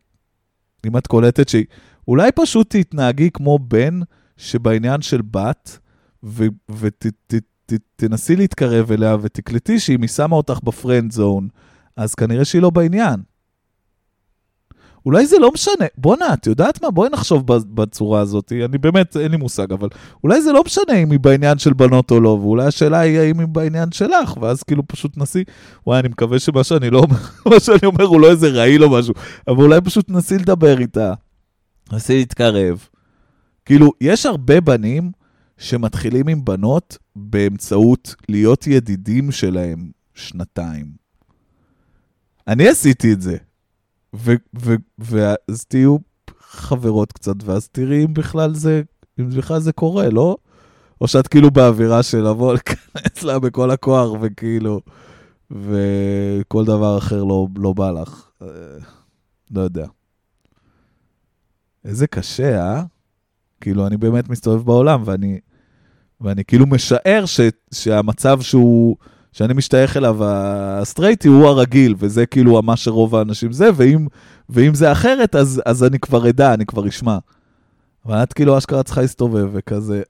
[0.87, 1.65] אם את קולטת שהיא,
[2.09, 4.01] אולי פשוט תתנהגי כמו בן
[4.43, 5.79] שבעניין של בת,
[6.69, 11.49] ותנסי להתקרב אליה ותקלטי שאם היא שמה אותך בפרנד זון,
[11.97, 13.23] אז כנראה שהיא לא בעניין.
[15.07, 15.87] אולי זה לא משנה.
[15.99, 16.91] בואנה, את יודעת מה?
[16.91, 18.53] בואי נחשוב בצורה הזאת.
[18.65, 19.89] אני באמת, אין לי מושג, אבל
[20.25, 23.41] אולי זה לא משנה אם היא בעניין של בנות או לא, ואולי השאלה היא האם
[23.41, 25.45] היא בעניין שלך, ואז כאילו פשוט נסי,
[25.87, 27.17] וואי, אני מקווה שמה שאני לא אומר,
[27.51, 29.15] מה שאני אומר הוא לא איזה רעיל או משהו,
[29.49, 31.15] אבל אולי פשוט נסי לדבר איתה.
[31.93, 32.87] נסי להתקרב.
[33.65, 35.13] כאילו, יש הרבה בנים
[35.59, 40.93] שמתחילים עם בנות באמצעות להיות ידידים שלהם בכשנתיים.
[42.49, 43.37] אני עשיתי את זה.
[44.99, 45.97] ואז תהיו
[46.41, 48.83] חברות קצת, ואז תראי אם בכלל זה,
[49.21, 50.37] אם בכלל זה קורה, לא?
[51.01, 54.81] או שאת כאילו באווירה של לבוא להיכנס לה בכל הכוח, וכאילו,
[55.51, 58.31] וכל דבר אחר לא, לא בא לך.
[58.43, 58.49] אה,
[59.51, 59.87] לא יודע.
[61.85, 62.83] איזה קשה, אה?
[63.63, 65.41] כאילו, אני באמת מסתובב בעולם, ואני,
[66.21, 67.41] ואני כאילו משער ש,
[67.75, 68.97] שהמצב שהוא...
[69.33, 74.07] שאני משתייך אליו, הסטרייטי הוא הרגיל, וזה כאילו מה שרוב האנשים זה, ואם,
[74.49, 77.19] ואם זה אחרת, אז, אז אני כבר אדע, אני כבר אשמע.
[78.07, 80.03] אבל את כאילו אשכרה צריכה להסתובב וכזה...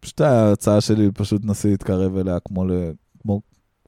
[0.00, 2.72] פשוט ההצעה שלי, פשוט נסי להתקרב אליה כמו, ל,
[3.22, 3.40] כמו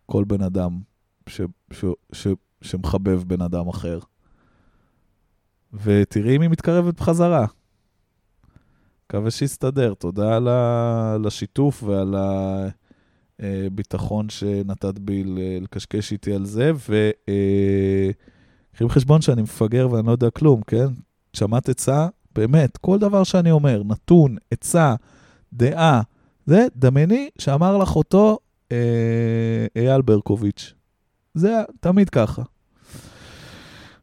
[0.06, 0.80] כל בן אדם
[1.26, 1.40] ש,
[1.72, 2.26] ש, ש,
[2.62, 3.98] שמחבב בן אדם אחר.
[5.72, 7.46] ותראי אם היא מתקרבת בחזרה.
[9.06, 9.94] מקווה שיסתדר.
[9.94, 10.36] תודה
[11.14, 12.14] על השיתוף ועל
[13.38, 15.24] הביטחון שנתת בי
[15.60, 20.86] לקשקש איתי על זה, וקחי בחשבון שאני מפגר ואני לא יודע כלום, כן?
[21.32, 22.08] שמעת עצה?
[22.34, 24.94] באמת, כל דבר שאני אומר, נתון, עצה,
[25.52, 26.02] דעה,
[26.46, 28.38] זה, דמייני שאמר לך אותו
[28.72, 30.74] אה, אייל ברקוביץ'.
[31.34, 32.42] זה תמיד ככה.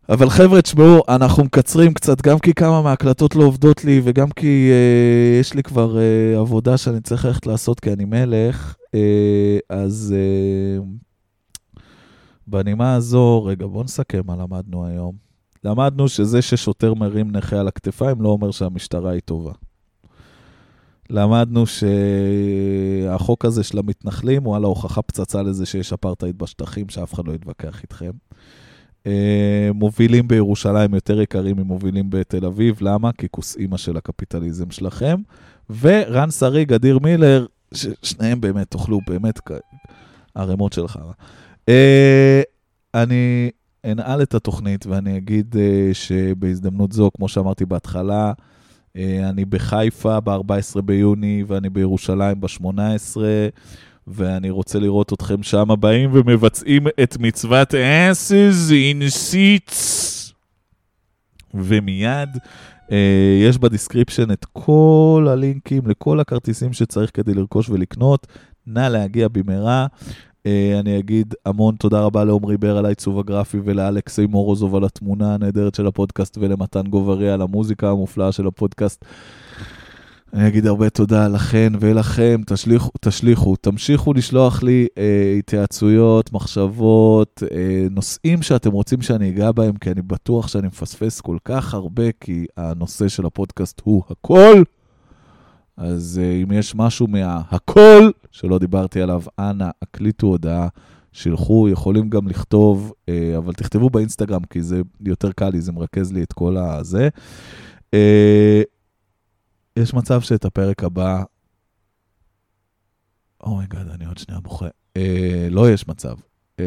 [0.09, 4.71] אבל חבר'ה, תשמעו, אנחנו מקצרים קצת, גם כי כמה מההקלטות לא עובדות לי, וגם כי
[4.71, 8.95] uh, יש לי כבר uh, עבודה שאני צריך ללכת לעשות כי אני מלך, uh,
[9.69, 11.79] אז uh,
[12.47, 15.15] בנימה הזו, רגע, בואו נסכם מה למדנו היום.
[15.63, 19.51] למדנו שזה ששוטר מרים נכה על הכתפיים לא אומר שהמשטרה היא טובה.
[21.09, 27.27] למדנו שהחוק הזה של המתנחלים הוא על ההוכחה פצצה לזה שיש אפרטהייד בשטחים, שאף אחד
[27.27, 28.11] לא יתווכח איתכם.
[29.07, 33.11] אה, מובילים בירושלים יותר יקרים ממובילים בתל אביב, למה?
[33.11, 35.15] כי כוס אימא של הקפיטליזם שלכם.
[35.81, 39.39] ורן שריג, אדיר מילר, ששניהם באמת אוכלו באמת
[40.35, 41.11] ערימות של חרא.
[41.69, 42.41] אה,
[42.93, 43.49] אני
[43.85, 48.33] אנעל את התוכנית ואני אגיד אה, שבהזדמנות זו, כמו שאמרתי בהתחלה,
[49.29, 53.17] אני בחיפה ב-14 ביוני ואני בירושלים ב-18.
[54.07, 60.07] ואני רוצה לראות אתכם שם באים ומבצעים את מצוות asses in seats.
[61.53, 62.93] ומיד אה,
[63.43, 68.27] יש ב description את כל הלינקים לכל הכרטיסים שצריך כדי לרכוש ולקנות.
[68.67, 69.87] נא להגיע במהרה.
[70.43, 75.33] אה, אני אגיד המון תודה רבה לעומרי בר על העיצוב הגרפי ולאלכסי מורוזוב על התמונה
[75.33, 79.05] הנהדרת של הפודקאסט ולמתן גוברי על המוזיקה המופלאה של הפודקאסט.
[80.33, 87.87] אני אגיד הרבה תודה לכן ולכם, תשליחו, תשליחו, תמשיכו לשלוח לי אה, התייעצויות, מחשבות, אה,
[87.91, 92.45] נושאים שאתם רוצים שאני אגע בהם, כי אני בטוח שאני מפספס כל כך הרבה, כי
[92.57, 94.63] הנושא של הפודקאסט הוא הכל.
[95.77, 100.67] אז אה, אם יש משהו מההכל שלא דיברתי עליו, אנא, הקליטו הודעה,
[101.11, 106.13] שילחו, יכולים גם לכתוב, אה, אבל תכתבו באינסטגרם, כי זה יותר קל לי, זה מרכז
[106.13, 107.09] לי את כל הזה.
[107.93, 108.61] אה,
[109.77, 111.23] יש מצב שאת הפרק הבא...
[113.41, 114.67] oh my God, oh אני עוד שנייה בוכה.
[114.97, 116.15] אה, לא יש מצב.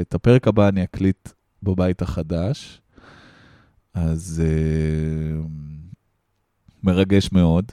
[0.00, 1.28] את הפרק הבא אני אקליט
[1.62, 2.80] בבית החדש,
[3.94, 5.40] אז אה,
[6.82, 7.72] מרגש מאוד.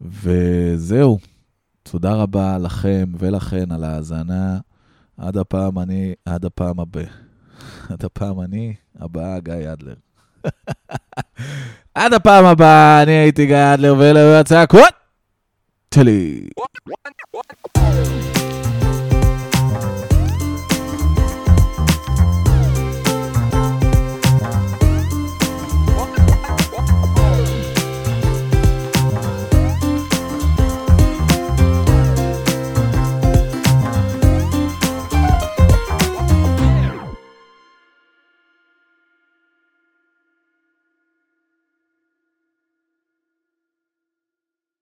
[0.00, 1.18] וזהו,
[1.82, 4.58] תודה רבה לכם ולכן על ההאזנה.
[5.16, 7.04] עד הפעם אני, עד הפעם הבא.
[7.88, 10.07] עד הפעם אני, הבאה גיא אדלר.
[11.94, 14.94] עד הפעם הבאה, אני הייתי גיא אדלר ואלה היו הצעקות
[15.94, 16.48] שלי.